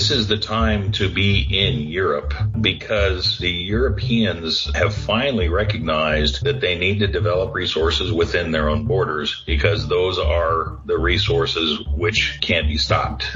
This 0.00 0.12
is 0.12 0.28
the 0.28 0.38
time 0.38 0.92
to 0.92 1.10
be 1.10 1.40
in 1.42 1.80
Europe 1.80 2.32
because 2.58 3.36
the 3.36 3.50
Europeans 3.50 4.74
have 4.74 4.94
finally 4.94 5.50
recognized 5.50 6.42
that 6.44 6.62
they 6.62 6.78
need 6.78 7.00
to 7.00 7.06
develop 7.06 7.52
resources 7.52 8.10
within 8.10 8.50
their 8.50 8.70
own 8.70 8.86
borders 8.86 9.42
because 9.44 9.88
those 9.88 10.18
are 10.18 10.78
the 10.86 10.96
resources 10.96 11.80
which 11.86 12.38
can't 12.40 12.66
be 12.66 12.78
stopped. 12.78 13.26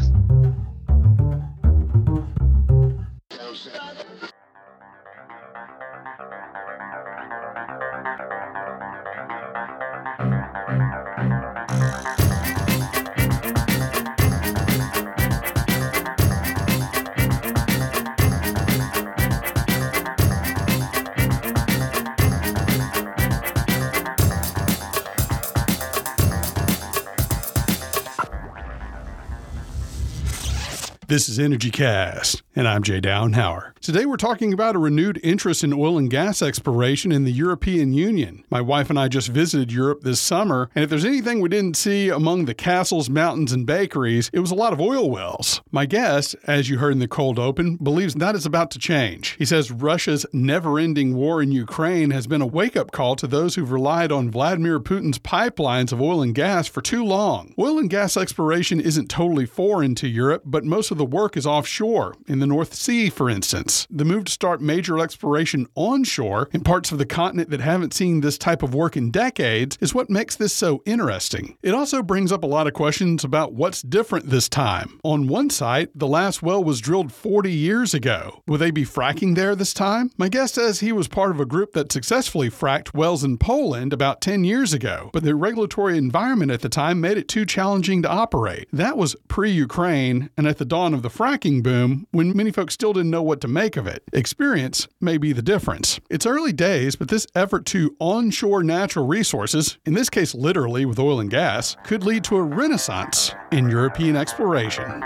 This 31.06 31.28
is 31.28 31.38
Energy 31.38 31.70
Cast, 31.70 32.42
and 32.56 32.68
I'm 32.68 32.84
Jay 32.84 33.00
Dauenhauer. 33.00 33.74
Today 33.80 34.06
we're 34.06 34.16
talking 34.16 34.52
about 34.52 34.76
a 34.76 34.78
renewed 34.78 35.20
interest 35.24 35.64
in 35.64 35.72
oil 35.72 35.98
and 35.98 36.08
gas 36.08 36.40
exploration 36.40 37.10
in 37.10 37.24
the 37.24 37.32
European 37.32 37.92
Union. 37.92 38.44
My 38.48 38.60
wife 38.60 38.90
and 38.90 38.98
I 38.98 39.08
just 39.08 39.28
visited 39.28 39.72
Europe 39.72 40.02
this 40.02 40.20
summer, 40.20 40.70
and 40.74 40.84
if 40.84 40.88
there's 40.88 41.04
anything 41.04 41.40
we 41.40 41.48
didn't 41.48 41.76
see 41.76 42.08
among 42.08 42.44
the 42.44 42.54
castles, 42.54 43.10
mountains, 43.10 43.52
and 43.52 43.66
bakeries, 43.66 44.30
it 44.32 44.38
was 44.38 44.52
a 44.52 44.54
lot 44.54 44.72
of 44.72 44.80
oil 44.80 45.10
wells. 45.10 45.62
My 45.72 45.84
guest, 45.84 46.36
as 46.44 46.70
you 46.70 46.78
heard 46.78 46.92
in 46.92 47.00
the 47.00 47.08
cold 47.08 47.38
open, 47.38 47.76
believes 47.76 48.14
that 48.14 48.36
is 48.36 48.46
about 48.46 48.70
to 48.70 48.78
change. 48.78 49.30
He 49.36 49.44
says 49.44 49.72
Russia's 49.72 50.24
never 50.32 50.78
ending 50.78 51.16
war 51.16 51.42
in 51.42 51.50
Ukraine 51.50 52.12
has 52.12 52.26
been 52.28 52.40
a 52.40 52.46
wake 52.46 52.76
up 52.76 52.92
call 52.92 53.16
to 53.16 53.26
those 53.26 53.56
who've 53.56 53.72
relied 53.72 54.12
on 54.12 54.30
Vladimir 54.30 54.78
Putin's 54.78 55.18
pipelines 55.18 55.92
of 55.92 56.00
oil 56.00 56.22
and 56.22 56.34
gas 56.34 56.68
for 56.68 56.80
too 56.80 57.04
long. 57.04 57.52
Oil 57.58 57.78
and 57.78 57.90
gas 57.90 58.16
exploration 58.16 58.80
isn't 58.80 59.10
totally 59.10 59.44
foreign 59.44 59.94
to 59.96 60.06
Europe, 60.06 60.42
but 60.46 60.64
most 60.64 60.92
of 60.92 60.98
the 60.98 61.04
work 61.04 61.36
is 61.36 61.46
offshore, 61.46 62.14
in 62.26 62.43
the 62.44 62.48
North 62.48 62.74
Sea, 62.74 63.08
for 63.08 63.30
instance. 63.30 63.86
The 63.88 64.04
move 64.04 64.24
to 64.24 64.32
start 64.32 64.60
major 64.60 64.98
exploration 64.98 65.66
onshore 65.74 66.50
in 66.52 66.60
parts 66.60 66.92
of 66.92 66.98
the 66.98 67.06
continent 67.06 67.48
that 67.48 67.62
haven't 67.62 67.94
seen 67.94 68.20
this 68.20 68.36
type 68.36 68.62
of 68.62 68.74
work 68.74 68.98
in 68.98 69.10
decades 69.10 69.78
is 69.80 69.94
what 69.94 70.10
makes 70.10 70.36
this 70.36 70.52
so 70.52 70.82
interesting. 70.84 71.56
It 71.62 71.72
also 71.72 72.02
brings 72.02 72.32
up 72.32 72.42
a 72.42 72.46
lot 72.46 72.66
of 72.66 72.74
questions 72.74 73.24
about 73.24 73.54
what's 73.54 73.80
different 73.80 74.28
this 74.28 74.50
time. 74.50 75.00
On 75.04 75.26
one 75.26 75.48
site, 75.48 75.88
the 75.98 76.06
last 76.06 76.42
well 76.42 76.62
was 76.62 76.82
drilled 76.82 77.14
40 77.14 77.50
years 77.50 77.94
ago. 77.94 78.42
Will 78.46 78.58
they 78.58 78.70
be 78.70 78.84
fracking 78.84 79.36
there 79.36 79.56
this 79.56 79.72
time? 79.72 80.10
My 80.18 80.28
guest 80.28 80.56
says 80.56 80.80
he 80.80 80.92
was 80.92 81.08
part 81.08 81.30
of 81.30 81.40
a 81.40 81.46
group 81.46 81.72
that 81.72 81.92
successfully 81.92 82.50
fracked 82.50 82.92
wells 82.92 83.24
in 83.24 83.38
Poland 83.38 83.94
about 83.94 84.20
10 84.20 84.44
years 84.44 84.74
ago, 84.74 85.08
but 85.14 85.22
the 85.22 85.34
regulatory 85.34 85.96
environment 85.96 86.50
at 86.50 86.60
the 86.60 86.68
time 86.68 87.00
made 87.00 87.16
it 87.16 87.26
too 87.26 87.46
challenging 87.46 88.02
to 88.02 88.10
operate. 88.10 88.68
That 88.70 88.98
was 88.98 89.16
pre 89.28 89.50
Ukraine 89.50 90.28
and 90.36 90.46
at 90.46 90.58
the 90.58 90.66
dawn 90.66 90.92
of 90.92 91.00
the 91.00 91.08
fracking 91.08 91.62
boom 91.62 92.06
when 92.10 92.33
many 92.34 92.50
folks 92.50 92.74
still 92.74 92.92
didn't 92.92 93.10
know 93.10 93.22
what 93.22 93.40
to 93.40 93.48
make 93.48 93.76
of 93.76 93.86
it. 93.86 94.02
Experience 94.12 94.88
may 95.00 95.16
be 95.16 95.32
the 95.32 95.42
difference. 95.42 96.00
It's 96.10 96.26
early 96.26 96.52
days, 96.52 96.96
but 96.96 97.08
this 97.08 97.26
effort 97.34 97.64
to 97.66 97.96
onshore 98.00 98.62
natural 98.62 99.06
resources, 99.06 99.78
in 99.86 99.94
this 99.94 100.10
case 100.10 100.34
literally 100.34 100.84
with 100.84 100.98
oil 100.98 101.20
and 101.20 101.30
gas, 101.30 101.76
could 101.84 102.04
lead 102.04 102.24
to 102.24 102.36
a 102.36 102.42
renaissance 102.42 103.34
in 103.52 103.70
European 103.70 104.16
exploration. 104.16 105.02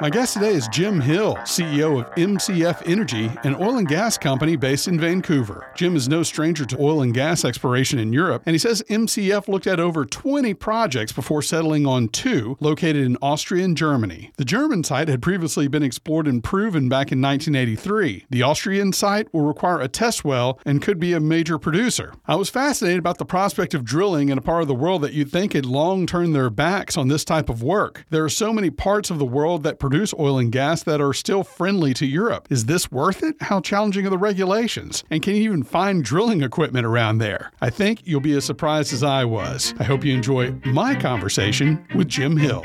My 0.00 0.10
guest 0.10 0.34
today 0.34 0.52
is 0.52 0.68
Jim 0.68 1.00
Hill, 1.00 1.34
CEO 1.38 2.00
of 2.00 2.14
MCF 2.14 2.88
Energy, 2.88 3.32
an 3.42 3.56
oil 3.56 3.78
and 3.78 3.88
gas 3.88 4.16
company 4.16 4.54
based 4.54 4.86
in 4.86 5.00
Vancouver. 5.00 5.72
Jim 5.74 5.96
is 5.96 6.08
no 6.08 6.22
stranger 6.22 6.64
to 6.66 6.80
oil 6.80 7.02
and 7.02 7.12
gas 7.12 7.44
exploration 7.44 7.98
in 7.98 8.12
Europe, 8.12 8.44
and 8.46 8.54
he 8.54 8.60
says 8.60 8.80
MCF 8.88 9.48
looked 9.48 9.66
at 9.66 9.80
over 9.80 10.04
20 10.04 10.54
projects 10.54 11.10
before 11.10 11.42
settling 11.42 11.84
on 11.84 12.06
two 12.10 12.56
located 12.60 13.04
in 13.04 13.16
Austria 13.20 13.64
and 13.64 13.76
Germany. 13.76 14.30
The 14.36 14.44
German 14.44 14.84
site 14.84 15.08
had 15.08 15.20
previously 15.20 15.66
been 15.66 15.82
explored 15.82 16.28
and 16.28 16.44
proven 16.44 16.88
back 16.88 17.10
in 17.10 17.20
1983. 17.20 18.26
The 18.30 18.42
Austrian 18.42 18.92
site 18.92 19.34
will 19.34 19.46
require 19.46 19.80
a 19.80 19.88
test 19.88 20.24
well 20.24 20.60
and 20.64 20.80
could 20.80 21.00
be 21.00 21.12
a 21.12 21.18
major 21.18 21.58
producer. 21.58 22.14
I 22.24 22.36
was 22.36 22.50
fascinated 22.50 23.00
about 23.00 23.18
the 23.18 23.24
prospect 23.24 23.74
of 23.74 23.84
drilling 23.84 24.28
in 24.28 24.38
a 24.38 24.42
part 24.42 24.62
of 24.62 24.68
the 24.68 24.76
world 24.76 25.02
that 25.02 25.12
you'd 25.12 25.32
think 25.32 25.54
had 25.54 25.66
long 25.66 26.06
turned 26.06 26.36
their 26.36 26.50
backs 26.50 26.96
on 26.96 27.08
this 27.08 27.24
type 27.24 27.48
of 27.48 27.64
work. 27.64 28.04
There 28.10 28.22
are 28.22 28.28
so 28.28 28.52
many 28.52 28.70
parts 28.70 29.10
of 29.10 29.18
the 29.18 29.26
world 29.26 29.64
that 29.64 29.80
produce 29.88 30.12
oil 30.18 30.36
and 30.36 30.52
gas 30.52 30.82
that 30.82 31.00
are 31.00 31.14
still 31.14 31.42
friendly 31.42 31.94
to 31.94 32.04
Europe. 32.04 32.46
Is 32.50 32.66
this 32.66 32.92
worth 32.92 33.22
it? 33.22 33.36
How 33.40 33.58
challenging 33.62 34.06
are 34.06 34.10
the 34.10 34.18
regulations? 34.18 35.02
And 35.08 35.22
can 35.22 35.34
you 35.34 35.44
even 35.44 35.62
find 35.62 36.04
drilling 36.04 36.42
equipment 36.42 36.84
around 36.84 37.18
there? 37.18 37.52
I 37.62 37.70
think 37.70 38.06
you'll 38.06 38.20
be 38.20 38.36
as 38.36 38.44
surprised 38.44 38.92
as 38.92 39.02
I 39.02 39.24
was. 39.24 39.72
I 39.78 39.84
hope 39.84 40.04
you 40.04 40.12
enjoy 40.12 40.52
my 40.66 40.94
conversation 40.94 41.82
with 41.94 42.06
Jim 42.06 42.36
Hill. 42.36 42.62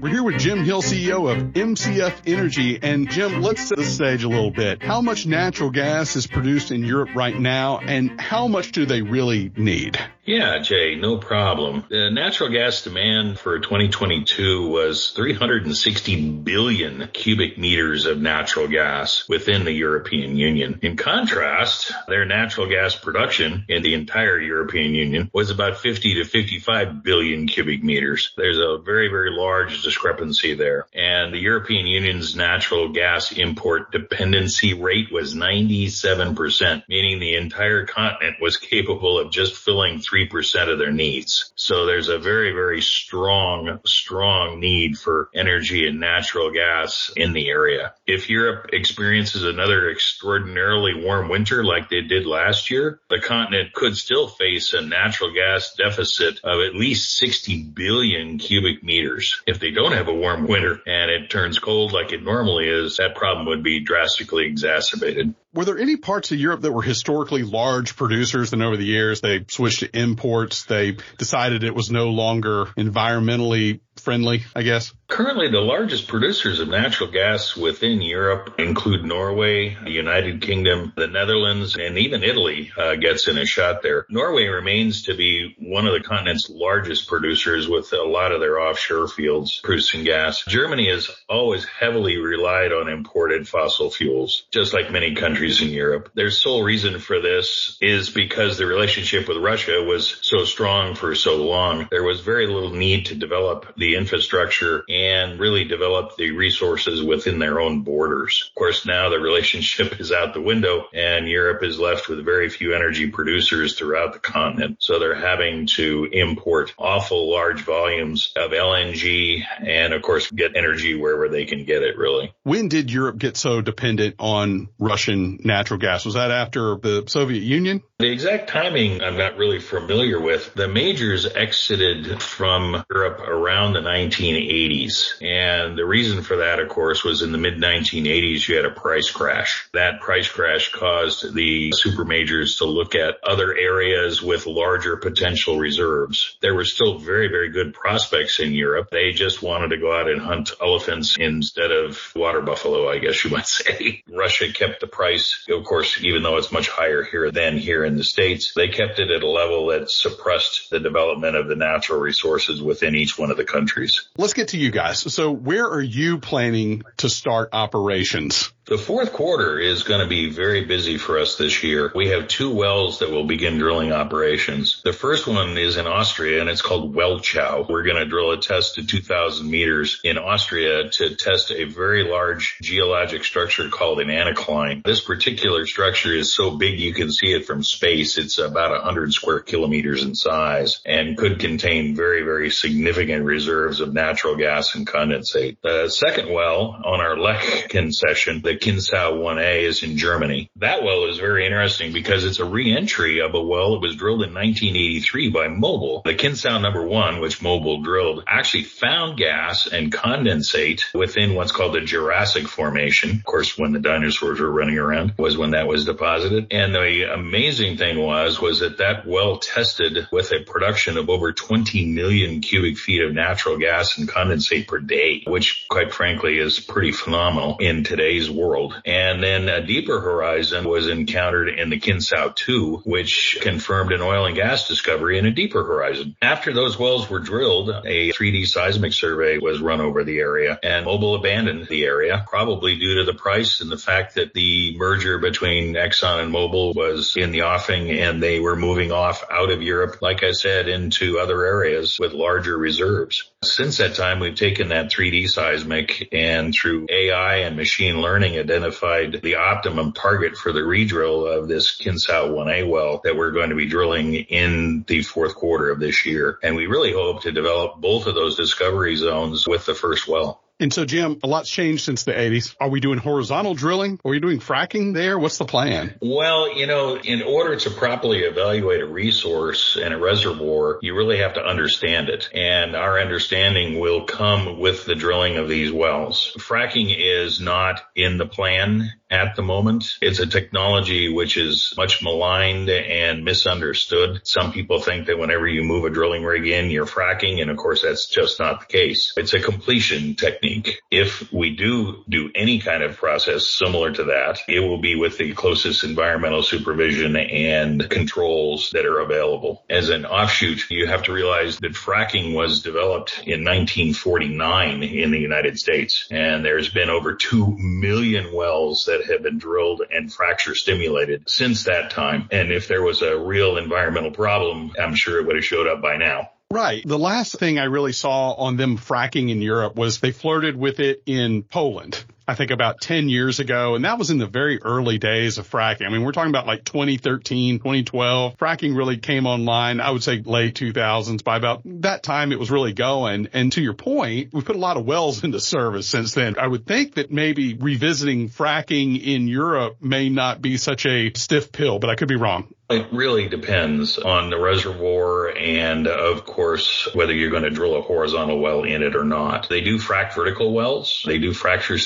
We're 0.00 0.08
here 0.08 0.22
with 0.22 0.38
Jim 0.38 0.64
Hill, 0.64 0.80
CEO 0.80 1.30
of 1.30 1.52
MCF 1.52 2.14
Energy. 2.26 2.78
And 2.82 3.10
Jim, 3.10 3.42
let's 3.42 3.68
set 3.68 3.76
the 3.76 3.84
stage 3.84 4.24
a 4.24 4.28
little 4.30 4.50
bit. 4.50 4.82
How 4.82 5.02
much 5.02 5.26
natural 5.26 5.68
gas 5.68 6.16
is 6.16 6.26
produced 6.26 6.70
in 6.70 6.82
Europe 6.82 7.10
right 7.14 7.38
now, 7.38 7.80
and 7.80 8.18
how 8.18 8.46
much 8.48 8.72
do 8.72 8.86
they 8.86 9.02
really 9.02 9.52
need? 9.54 9.98
Yeah, 10.30 10.60
Jay, 10.60 10.94
no 10.94 11.16
problem. 11.16 11.84
The 11.90 12.08
natural 12.12 12.50
gas 12.50 12.82
demand 12.82 13.40
for 13.40 13.58
2022 13.58 14.68
was 14.68 15.10
360 15.10 16.30
billion 16.30 17.08
cubic 17.08 17.58
meters 17.58 18.06
of 18.06 18.20
natural 18.20 18.68
gas 18.68 19.28
within 19.28 19.64
the 19.64 19.72
European 19.72 20.36
Union. 20.36 20.78
In 20.82 20.96
contrast, 20.96 21.90
their 22.06 22.26
natural 22.26 22.68
gas 22.68 22.94
production 22.94 23.64
in 23.68 23.82
the 23.82 23.94
entire 23.94 24.38
European 24.38 24.94
Union 24.94 25.28
was 25.34 25.50
about 25.50 25.78
50 25.78 26.22
to 26.22 26.24
55 26.24 27.02
billion 27.02 27.48
cubic 27.48 27.82
meters. 27.82 28.32
There's 28.36 28.58
a 28.58 28.78
very, 28.78 29.08
very 29.08 29.32
large 29.32 29.82
discrepancy 29.82 30.54
there. 30.54 30.86
And 30.94 31.34
the 31.34 31.40
European 31.40 31.88
Union's 31.88 32.36
natural 32.36 32.90
gas 32.90 33.32
import 33.32 33.90
dependency 33.90 34.74
rate 34.74 35.10
was 35.10 35.34
97%, 35.34 36.84
meaning 36.88 37.18
the 37.18 37.34
entire 37.34 37.84
continent 37.84 38.36
was 38.40 38.58
capable 38.58 39.18
of 39.18 39.32
just 39.32 39.56
filling 39.56 39.98
3% 40.28 40.72
of 40.72 40.78
their 40.78 40.92
needs. 40.92 41.52
So 41.56 41.86
there's 41.86 42.08
a 42.08 42.18
very, 42.18 42.52
very 42.52 42.80
strong, 42.80 43.80
strong 43.84 44.60
need 44.60 44.98
for 44.98 45.30
energy 45.34 45.86
and 45.86 46.00
natural 46.00 46.50
gas 46.50 47.12
in 47.16 47.32
the 47.32 47.48
area. 47.48 47.94
If 48.06 48.28
Europe 48.28 48.70
experiences 48.72 49.44
another 49.44 49.90
extraordinarily 49.90 51.02
warm 51.02 51.28
winter 51.28 51.64
like 51.64 51.88
they 51.88 52.02
did 52.02 52.26
last 52.26 52.70
year, 52.70 53.00
the 53.08 53.20
continent 53.20 53.72
could 53.72 53.96
still 53.96 54.28
face 54.28 54.72
a 54.72 54.80
natural 54.80 55.32
gas 55.32 55.74
deficit 55.74 56.40
of 56.44 56.60
at 56.60 56.74
least 56.74 57.16
60 57.16 57.64
billion 57.64 58.38
cubic 58.38 58.82
meters. 58.82 59.40
If 59.46 59.60
they 59.60 59.70
don't 59.70 59.92
have 59.92 60.08
a 60.08 60.14
warm 60.14 60.46
winter 60.46 60.80
and 60.86 61.10
it 61.10 61.30
turns 61.30 61.58
cold 61.58 61.92
like 61.92 62.12
it 62.12 62.22
normally 62.22 62.68
is, 62.68 62.96
that 62.96 63.14
problem 63.14 63.46
would 63.46 63.62
be 63.62 63.80
drastically 63.80 64.46
exacerbated. 64.46 65.34
Were 65.52 65.64
there 65.64 65.78
any 65.78 65.96
parts 65.96 66.30
of 66.30 66.38
Europe 66.38 66.60
that 66.60 66.70
were 66.70 66.82
historically 66.82 67.42
large 67.42 67.96
producers 67.96 68.52
and 68.52 68.62
over 68.62 68.76
the 68.76 68.84
years 68.84 69.20
they 69.20 69.44
switched 69.48 69.80
to 69.80 69.98
imports? 69.98 70.64
They 70.64 70.96
decided 71.18 71.64
it 71.64 71.74
was 71.74 71.90
no 71.90 72.10
longer 72.10 72.66
environmentally 72.76 73.80
friendly, 73.96 74.44
I 74.54 74.62
guess? 74.62 74.92
Currently, 75.10 75.48
the 75.48 75.60
largest 75.60 76.06
producers 76.06 76.60
of 76.60 76.68
natural 76.68 77.10
gas 77.10 77.56
within 77.56 78.00
Europe 78.00 78.54
include 78.58 79.04
Norway, 79.04 79.76
the 79.82 79.90
United 79.90 80.40
Kingdom, 80.40 80.92
the 80.96 81.08
Netherlands, 81.08 81.76
and 81.76 81.98
even 81.98 82.22
Italy 82.22 82.70
uh, 82.78 82.94
gets 82.94 83.26
in 83.26 83.36
a 83.36 83.44
shot 83.44 83.82
there. 83.82 84.06
Norway 84.08 84.46
remains 84.46 85.02
to 85.02 85.14
be 85.16 85.56
one 85.58 85.88
of 85.88 85.94
the 85.94 86.08
continent's 86.08 86.48
largest 86.48 87.08
producers 87.08 87.68
with 87.68 87.92
a 87.92 88.02
lot 88.02 88.30
of 88.30 88.38
their 88.38 88.60
offshore 88.60 89.08
fields 89.08 89.60
producing 89.64 90.04
gas. 90.04 90.44
Germany 90.46 90.88
has 90.88 91.10
always 91.28 91.64
heavily 91.64 92.16
relied 92.16 92.72
on 92.72 92.88
imported 92.88 93.48
fossil 93.48 93.90
fuels, 93.90 94.44
just 94.52 94.72
like 94.72 94.92
many 94.92 95.16
countries 95.16 95.60
in 95.60 95.70
Europe. 95.70 96.10
Their 96.14 96.30
sole 96.30 96.62
reason 96.62 97.00
for 97.00 97.20
this 97.20 97.76
is 97.80 98.10
because 98.10 98.58
the 98.58 98.66
relationship 98.66 99.26
with 99.26 99.38
Russia 99.38 99.82
was 99.82 100.20
so 100.22 100.44
strong 100.44 100.94
for 100.94 101.16
so 101.16 101.44
long. 101.44 101.88
There 101.90 102.04
was 102.04 102.20
very 102.20 102.46
little 102.46 102.70
need 102.70 103.06
to 103.06 103.16
develop 103.16 103.74
the 103.76 103.96
infrastructure 103.96 104.84
and 104.88 104.99
really 105.38 105.64
develop 105.64 106.16
the 106.16 106.30
resources 106.32 107.02
within 107.02 107.38
their 107.38 107.60
own 107.60 107.82
borders. 107.82 108.44
Of 108.48 108.54
course, 108.54 108.86
now 108.86 109.08
the 109.08 109.18
relationship 109.18 110.00
is 110.00 110.12
out 110.12 110.34
the 110.34 110.40
window 110.40 110.86
and 110.92 111.28
Europe 111.28 111.62
is 111.62 111.78
left 111.78 112.08
with 112.08 112.24
very 112.24 112.48
few 112.48 112.74
energy 112.74 113.08
producers 113.08 113.78
throughout 113.78 114.12
the 114.12 114.18
continent. 114.18 114.78
So 114.80 114.98
they're 114.98 115.14
having 115.14 115.66
to 115.68 116.08
import 116.12 116.74
awful 116.78 117.30
large 117.30 117.62
volumes 117.62 118.32
of 118.36 118.52
LNG 118.52 119.44
and 119.66 119.92
of 119.92 120.02
course 120.02 120.30
get 120.30 120.56
energy 120.56 120.94
wherever 120.94 121.28
they 121.28 121.44
can 121.44 121.64
get 121.64 121.82
it 121.82 121.96
really. 121.96 122.32
When 122.42 122.68
did 122.68 122.90
Europe 122.90 123.18
get 123.18 123.36
so 123.36 123.60
dependent 123.60 124.16
on 124.18 124.68
Russian 124.78 125.40
natural 125.44 125.78
gas? 125.78 126.04
Was 126.04 126.14
that 126.14 126.30
after 126.30 126.76
the 126.76 127.04
Soviet 127.06 127.42
Union? 127.42 127.82
The 128.00 128.10
exact 128.10 128.48
timing 128.48 129.02
I'm 129.02 129.18
not 129.18 129.36
really 129.36 129.58
familiar 129.58 130.18
with. 130.18 130.54
The 130.54 130.68
majors 130.68 131.26
exited 131.26 132.22
from 132.22 132.82
Europe 132.90 133.20
around 133.20 133.74
the 133.74 133.80
1980s. 133.80 135.20
And 135.20 135.76
the 135.76 135.84
reason 135.84 136.22
for 136.22 136.36
that, 136.36 136.60
of 136.60 136.70
course, 136.70 137.04
was 137.04 137.20
in 137.20 137.30
the 137.30 137.36
mid 137.36 137.58
1980s, 137.58 138.48
you 138.48 138.56
had 138.56 138.64
a 138.64 138.70
price 138.70 139.10
crash. 139.10 139.68
That 139.74 140.00
price 140.00 140.30
crash 140.30 140.72
caused 140.72 141.34
the 141.34 141.72
super 141.74 142.06
majors 142.06 142.56
to 142.56 142.64
look 142.64 142.94
at 142.94 143.16
other 143.22 143.54
areas 143.54 144.22
with 144.22 144.46
larger 144.46 144.96
potential 144.96 145.58
reserves. 145.58 146.38
There 146.40 146.54
were 146.54 146.64
still 146.64 146.98
very, 147.00 147.28
very 147.28 147.50
good 147.50 147.74
prospects 147.74 148.40
in 148.40 148.54
Europe. 148.54 148.88
They 148.90 149.10
just 149.10 149.42
wanted 149.42 149.68
to 149.70 149.76
go 149.76 149.92
out 149.92 150.08
and 150.08 150.22
hunt 150.22 150.52
elephants 150.62 151.18
instead 151.18 151.70
of 151.70 152.00
water 152.16 152.40
buffalo, 152.40 152.88
I 152.88 152.98
guess 152.98 153.22
you 153.24 153.30
might 153.30 153.46
say. 153.46 154.04
Russia 154.10 154.50
kept 154.50 154.80
the 154.80 154.86
price, 154.86 155.44
of 155.50 155.64
course, 155.64 156.02
even 156.02 156.22
though 156.22 156.38
it's 156.38 156.50
much 156.50 156.70
higher 156.70 157.02
here 157.02 157.30
than 157.30 157.58
here 157.58 157.89
in 157.90 157.96
the 157.96 158.04
States, 158.04 158.54
they 158.54 158.68
kept 158.68 158.98
it 158.98 159.10
at 159.10 159.22
a 159.22 159.28
level 159.28 159.66
that 159.66 159.90
suppressed 159.90 160.70
the 160.70 160.80
development 160.80 161.36
of 161.36 161.48
the 161.48 161.56
natural 161.56 162.00
resources 162.00 162.62
within 162.62 162.94
each 162.94 163.18
one 163.18 163.30
of 163.30 163.36
the 163.36 163.44
countries. 163.44 164.08
Let's 164.16 164.32
get 164.32 164.48
to 164.48 164.58
you 164.58 164.70
guys. 164.70 165.12
So 165.12 165.32
where 165.32 165.66
are 165.66 165.82
you 165.82 166.18
planning 166.18 166.84
to 166.98 167.08
start 167.08 167.50
operations? 167.52 168.52
The 168.70 168.78
fourth 168.78 169.12
quarter 169.12 169.58
is 169.58 169.82
going 169.82 169.98
to 169.98 170.06
be 170.06 170.30
very 170.30 170.64
busy 170.64 170.96
for 170.96 171.18
us 171.18 171.34
this 171.34 171.64
year. 171.64 171.90
We 171.92 172.10
have 172.10 172.28
two 172.28 172.54
wells 172.54 173.00
that 173.00 173.10
will 173.10 173.24
begin 173.24 173.58
drilling 173.58 173.90
operations. 173.90 174.80
The 174.84 174.92
first 174.92 175.26
one 175.26 175.58
is 175.58 175.76
in 175.76 175.88
Austria 175.88 176.40
and 176.40 176.48
it's 176.48 176.62
called 176.62 176.94
Welchau. 176.94 177.68
We're 177.68 177.82
going 177.82 177.96
to 177.96 178.06
drill 178.06 178.30
a 178.30 178.36
test 178.36 178.76
to 178.76 178.86
2000 178.86 179.50
meters 179.50 180.00
in 180.04 180.18
Austria 180.18 180.88
to 180.88 181.16
test 181.16 181.50
a 181.50 181.64
very 181.64 182.04
large 182.04 182.58
geologic 182.62 183.24
structure 183.24 183.68
called 183.70 183.98
an 183.98 184.06
anticline. 184.06 184.84
This 184.84 185.00
particular 185.00 185.66
structure 185.66 186.14
is 186.14 186.32
so 186.32 186.56
big 186.56 186.78
you 186.78 186.94
can 186.94 187.10
see 187.10 187.32
it 187.32 187.46
from 187.46 187.64
space. 187.64 188.18
It's 188.18 188.38
about 188.38 188.70
100 188.70 189.12
square 189.12 189.40
kilometers 189.40 190.04
in 190.04 190.14
size 190.14 190.80
and 190.86 191.18
could 191.18 191.40
contain 191.40 191.96
very, 191.96 192.22
very 192.22 192.50
significant 192.50 193.24
reserves 193.24 193.80
of 193.80 193.92
natural 193.92 194.36
gas 194.36 194.76
and 194.76 194.86
condensate. 194.86 195.56
The 195.60 195.88
second 195.88 196.32
well 196.32 196.80
on 196.84 197.00
our 197.00 197.18
Lech 197.18 197.68
concession, 197.68 198.42
the 198.42 198.59
Kinsau 198.60 199.12
1A 199.12 199.62
is 199.62 199.82
in 199.82 199.96
Germany. 199.96 200.50
That 200.56 200.82
well 200.82 201.06
is 201.06 201.18
very 201.18 201.46
interesting 201.46 201.92
because 201.92 202.24
it's 202.24 202.40
a 202.40 202.44
re-entry 202.44 203.20
of 203.20 203.34
a 203.34 203.42
well 203.42 203.72
that 203.72 203.80
was 203.80 203.96
drilled 203.96 204.22
in 204.22 204.34
1983 204.34 205.30
by 205.30 205.46
Mobil. 205.48 206.04
The 206.04 206.14
Kinsau 206.14 206.60
number 206.60 206.82
one, 206.82 207.20
which 207.20 207.40
Mobil 207.40 207.82
drilled, 207.82 208.24
actually 208.26 208.64
found 208.64 209.16
gas 209.16 209.66
and 209.66 209.90
condensate 209.90 210.82
within 210.92 211.34
what's 211.34 211.52
called 211.52 211.74
the 211.74 211.80
Jurassic 211.80 212.48
Formation. 212.48 213.12
Of 213.12 213.24
course, 213.24 213.56
when 213.56 213.72
the 213.72 213.80
dinosaurs 213.80 214.40
were 214.40 214.50
running 214.50 214.78
around 214.78 215.14
was 215.16 215.38
when 215.38 215.52
that 215.52 215.66
was 215.66 215.86
deposited. 215.86 216.48
And 216.50 216.74
the 216.74 217.14
amazing 217.14 217.78
thing 217.78 217.98
was, 217.98 218.40
was 218.40 218.60
that 218.60 218.78
that 218.78 219.06
well 219.06 219.38
tested 219.38 220.06
with 220.12 220.32
a 220.32 220.44
production 220.44 220.98
of 220.98 221.08
over 221.08 221.32
20 221.32 221.86
million 221.86 222.42
cubic 222.42 222.76
feet 222.76 223.02
of 223.02 223.14
natural 223.14 223.56
gas 223.56 223.96
and 223.96 224.06
condensate 224.06 224.68
per 224.68 224.78
day, 224.78 225.22
which 225.26 225.64
quite 225.70 225.94
frankly 225.94 226.38
is 226.38 226.60
pretty 226.60 226.92
phenomenal 226.92 227.56
in 227.58 227.84
today's 227.84 228.30
world 228.30 228.49
world. 228.50 228.80
And 228.84 229.22
then 229.22 229.48
a 229.48 229.64
deeper 229.64 230.00
horizon 230.00 230.68
was 230.68 230.88
encountered 230.88 231.48
in 231.48 231.70
the 231.70 231.78
Kinsau 231.78 232.34
2, 232.34 232.82
which 232.84 233.38
confirmed 233.40 233.92
an 233.92 234.00
oil 234.00 234.26
and 234.26 234.34
gas 234.34 234.66
discovery 234.66 235.18
in 235.18 235.26
a 235.26 235.30
deeper 235.30 235.62
horizon. 235.62 236.16
After 236.20 236.52
those 236.52 236.76
wells 236.78 237.08
were 237.08 237.20
drilled, 237.20 237.70
a 237.70 238.10
3D 238.10 238.48
seismic 238.48 238.92
survey 238.92 239.38
was 239.38 239.60
run 239.60 239.80
over 239.80 240.02
the 240.02 240.18
area 240.18 240.58
and 240.62 240.84
Mobil 240.84 241.16
abandoned 241.16 241.68
the 241.68 241.84
area, 241.84 242.24
probably 242.28 242.76
due 242.76 242.96
to 242.96 243.04
the 243.04 243.16
price 243.16 243.60
and 243.60 243.70
the 243.70 243.78
fact 243.78 244.16
that 244.16 244.34
the 244.34 244.76
merger 244.76 245.18
between 245.18 245.74
Exxon 245.74 246.20
and 246.22 246.34
Mobil 246.34 246.74
was 246.74 247.16
in 247.16 247.30
the 247.30 247.42
offing 247.42 247.90
and 247.90 248.20
they 248.20 248.40
were 248.40 248.56
moving 248.56 248.90
off 248.90 249.22
out 249.30 249.50
of 249.50 249.62
Europe, 249.62 250.02
like 250.02 250.24
I 250.24 250.32
said, 250.32 250.68
into 250.68 251.20
other 251.20 251.44
areas 251.44 251.98
with 252.00 252.12
larger 252.12 252.58
reserves. 252.58 253.30
Since 253.44 253.78
that 253.78 253.94
time, 253.94 254.18
we've 254.18 254.34
taken 254.34 254.68
that 254.68 254.90
3D 254.90 255.28
seismic 255.28 256.08
and 256.12 256.52
through 256.52 256.86
AI 256.90 257.36
and 257.36 257.56
machine 257.56 258.00
learning 258.00 258.29
identified 258.38 259.20
the 259.22 259.36
optimum 259.36 259.92
target 259.92 260.36
for 260.36 260.52
the 260.52 260.64
redrill 260.64 261.26
of 261.26 261.48
this 261.48 261.76
Kinsau 261.76 262.28
1A 262.28 262.68
well 262.68 263.00
that 263.04 263.16
we're 263.16 263.32
going 263.32 263.50
to 263.50 263.56
be 263.56 263.66
drilling 263.66 264.14
in 264.14 264.84
the 264.86 265.02
fourth 265.02 265.34
quarter 265.34 265.70
of 265.70 265.80
this 265.80 266.06
year. 266.06 266.38
And 266.42 266.56
we 266.56 266.66
really 266.66 266.92
hope 266.92 267.22
to 267.22 267.32
develop 267.32 267.80
both 267.80 268.06
of 268.06 268.14
those 268.14 268.36
discovery 268.36 268.96
zones 268.96 269.46
with 269.46 269.66
the 269.66 269.74
first 269.74 270.06
well. 270.06 270.42
And 270.60 270.72
so, 270.74 270.84
Jim, 270.84 271.18
a 271.22 271.26
lot's 271.26 271.50
changed 271.50 271.84
since 271.84 272.04
the 272.04 272.12
80s. 272.12 272.54
Are 272.60 272.68
we 272.68 272.80
doing 272.80 272.98
horizontal 272.98 273.54
drilling? 273.54 273.98
Are 274.04 274.10
we 274.10 274.20
doing 274.20 274.40
fracking 274.40 274.92
there? 274.92 275.18
What's 275.18 275.38
the 275.38 275.46
plan? 275.46 275.94
Well, 276.02 276.54
you 276.54 276.66
know, 276.66 276.98
in 276.98 277.22
order 277.22 277.56
to 277.56 277.70
properly 277.70 278.18
evaluate 278.18 278.82
a 278.82 278.86
resource 278.86 279.78
and 279.82 279.94
a 279.94 279.98
reservoir, 279.98 280.78
you 280.82 280.94
really 280.94 281.18
have 281.20 281.34
to 281.34 281.42
understand 281.42 282.10
it. 282.10 282.28
And 282.34 282.76
our 282.76 283.00
understanding 283.00 283.80
will 283.80 284.04
come 284.04 284.58
with 284.58 284.84
the 284.84 284.94
drilling 284.94 285.38
of 285.38 285.48
these 285.48 285.72
wells. 285.72 286.36
Fracking 286.38 286.94
is 286.94 287.40
not 287.40 287.80
in 287.96 288.18
the 288.18 288.26
plan 288.26 288.92
at 289.10 289.36
the 289.36 289.42
moment. 289.42 289.96
It's 290.02 290.20
a 290.20 290.26
technology 290.26 291.10
which 291.10 291.38
is 291.38 291.72
much 291.76 292.02
maligned 292.02 292.68
and 292.68 293.24
misunderstood. 293.24 294.20
Some 294.24 294.52
people 294.52 294.80
think 294.80 295.06
that 295.06 295.18
whenever 295.18 295.48
you 295.48 295.62
move 295.62 295.86
a 295.86 295.90
drilling 295.90 296.22
rig 296.22 296.46
in, 296.46 296.70
you're 296.70 296.86
fracking. 296.86 297.40
And 297.40 297.50
of 297.50 297.56
course, 297.56 297.80
that's 297.82 298.06
just 298.06 298.38
not 298.38 298.60
the 298.60 298.66
case. 298.66 299.14
It's 299.16 299.32
a 299.32 299.40
completion 299.40 300.14
technique. 300.16 300.49
If 300.90 301.32
we 301.32 301.56
do 301.56 302.04
do 302.08 302.30
any 302.34 302.60
kind 302.60 302.82
of 302.82 302.96
process 302.96 303.48
similar 303.48 303.92
to 303.92 304.04
that, 304.04 304.40
it 304.48 304.60
will 304.60 304.80
be 304.80 304.94
with 304.94 305.18
the 305.18 305.32
closest 305.34 305.84
environmental 305.84 306.42
supervision 306.42 307.16
and 307.16 307.88
controls 307.90 308.70
that 308.72 308.86
are 308.86 309.00
available. 309.00 309.64
As 309.68 309.88
an 309.88 310.06
offshoot, 310.06 310.70
you 310.70 310.86
have 310.86 311.04
to 311.04 311.12
realize 311.12 311.58
that 311.58 311.72
fracking 311.72 312.34
was 312.34 312.62
developed 312.62 313.18
in 313.26 313.44
1949 313.44 314.82
in 314.82 315.10
the 315.10 315.18
United 315.18 315.58
States. 315.58 316.06
And 316.10 316.44
there's 316.44 316.68
been 316.68 316.90
over 316.90 317.14
2 317.14 317.56
million 317.58 318.32
wells 318.32 318.84
that 318.84 319.00
that 319.00 319.12
have 319.12 319.22
been 319.22 319.38
drilled 319.38 319.82
and 319.90 320.12
fracture 320.12 320.54
stimulated 320.54 321.28
since 321.28 321.64
that 321.64 321.90
time. 321.90 322.28
And 322.30 322.52
if 322.52 322.68
there 322.68 322.82
was 322.82 323.02
a 323.02 323.18
real 323.18 323.56
environmental 323.56 324.10
problem, 324.10 324.72
I'm 324.80 324.94
sure 324.94 325.20
it 325.20 325.26
would 325.26 325.36
have 325.36 325.44
showed 325.44 325.66
up 325.66 325.80
by 325.80 325.96
now. 325.96 326.30
Right. 326.52 326.82
The 326.84 326.98
last 326.98 327.38
thing 327.38 327.60
I 327.60 327.64
really 327.64 327.92
saw 327.92 328.32
on 328.32 328.56
them 328.56 328.76
fracking 328.76 329.30
in 329.30 329.40
Europe 329.40 329.76
was 329.76 330.00
they 330.00 330.10
flirted 330.10 330.56
with 330.56 330.80
it 330.80 331.04
in 331.06 331.44
Poland. 331.44 332.02
I 332.30 332.34
think 332.36 332.52
about 332.52 332.80
10 332.80 333.08
years 333.08 333.40
ago. 333.40 333.74
And 333.74 333.84
that 333.84 333.98
was 333.98 334.10
in 334.10 334.18
the 334.18 334.26
very 334.28 334.62
early 334.62 334.98
days 334.98 335.38
of 335.38 335.50
fracking. 335.50 335.84
I 335.84 335.88
mean, 335.88 336.04
we're 336.04 336.12
talking 336.12 336.30
about 336.30 336.46
like 336.46 336.62
2013, 336.62 337.58
2012. 337.58 338.36
Fracking 338.36 338.76
really 338.76 338.98
came 338.98 339.26
online, 339.26 339.80
I 339.80 339.90
would 339.90 340.04
say 340.04 340.22
late 340.24 340.54
2000s. 340.54 341.24
By 341.24 341.36
about 341.36 341.62
that 341.64 342.04
time, 342.04 342.30
it 342.30 342.38
was 342.38 342.48
really 342.48 342.72
going. 342.72 343.30
And 343.32 343.50
to 343.54 343.60
your 343.60 343.74
point, 343.74 344.32
we 344.32 344.42
put 344.42 344.54
a 344.54 344.60
lot 344.60 344.76
of 344.76 344.84
wells 344.84 345.24
into 345.24 345.40
service 345.40 345.88
since 345.88 346.14
then. 346.14 346.38
I 346.38 346.46
would 346.46 346.66
think 346.66 346.94
that 346.94 347.10
maybe 347.10 347.54
revisiting 347.54 348.28
fracking 348.28 349.02
in 349.04 349.26
Europe 349.26 349.78
may 349.80 350.08
not 350.08 350.40
be 350.40 350.56
such 350.56 350.86
a 350.86 351.12
stiff 351.16 351.50
pill, 351.50 351.80
but 351.80 351.90
I 351.90 351.96
could 351.96 352.06
be 352.06 352.14
wrong. 352.14 352.54
It 352.70 352.92
really 352.92 353.28
depends 353.28 353.98
on 353.98 354.30
the 354.30 354.38
reservoir 354.38 355.36
and 355.36 355.88
of 355.88 356.24
course 356.24 356.88
whether 356.94 357.12
you're 357.12 357.30
going 357.30 357.42
to 357.42 357.50
drill 357.50 357.74
a 357.74 357.82
horizontal 357.82 358.38
well 358.38 358.62
in 358.62 358.84
it 358.84 358.94
or 358.94 359.02
not. 359.02 359.48
They 359.48 359.60
do 359.60 359.78
frac 359.78 360.14
vertical 360.14 360.52
wells. 360.52 361.02
They 361.04 361.18
do 361.18 361.32
fracture 361.32 361.78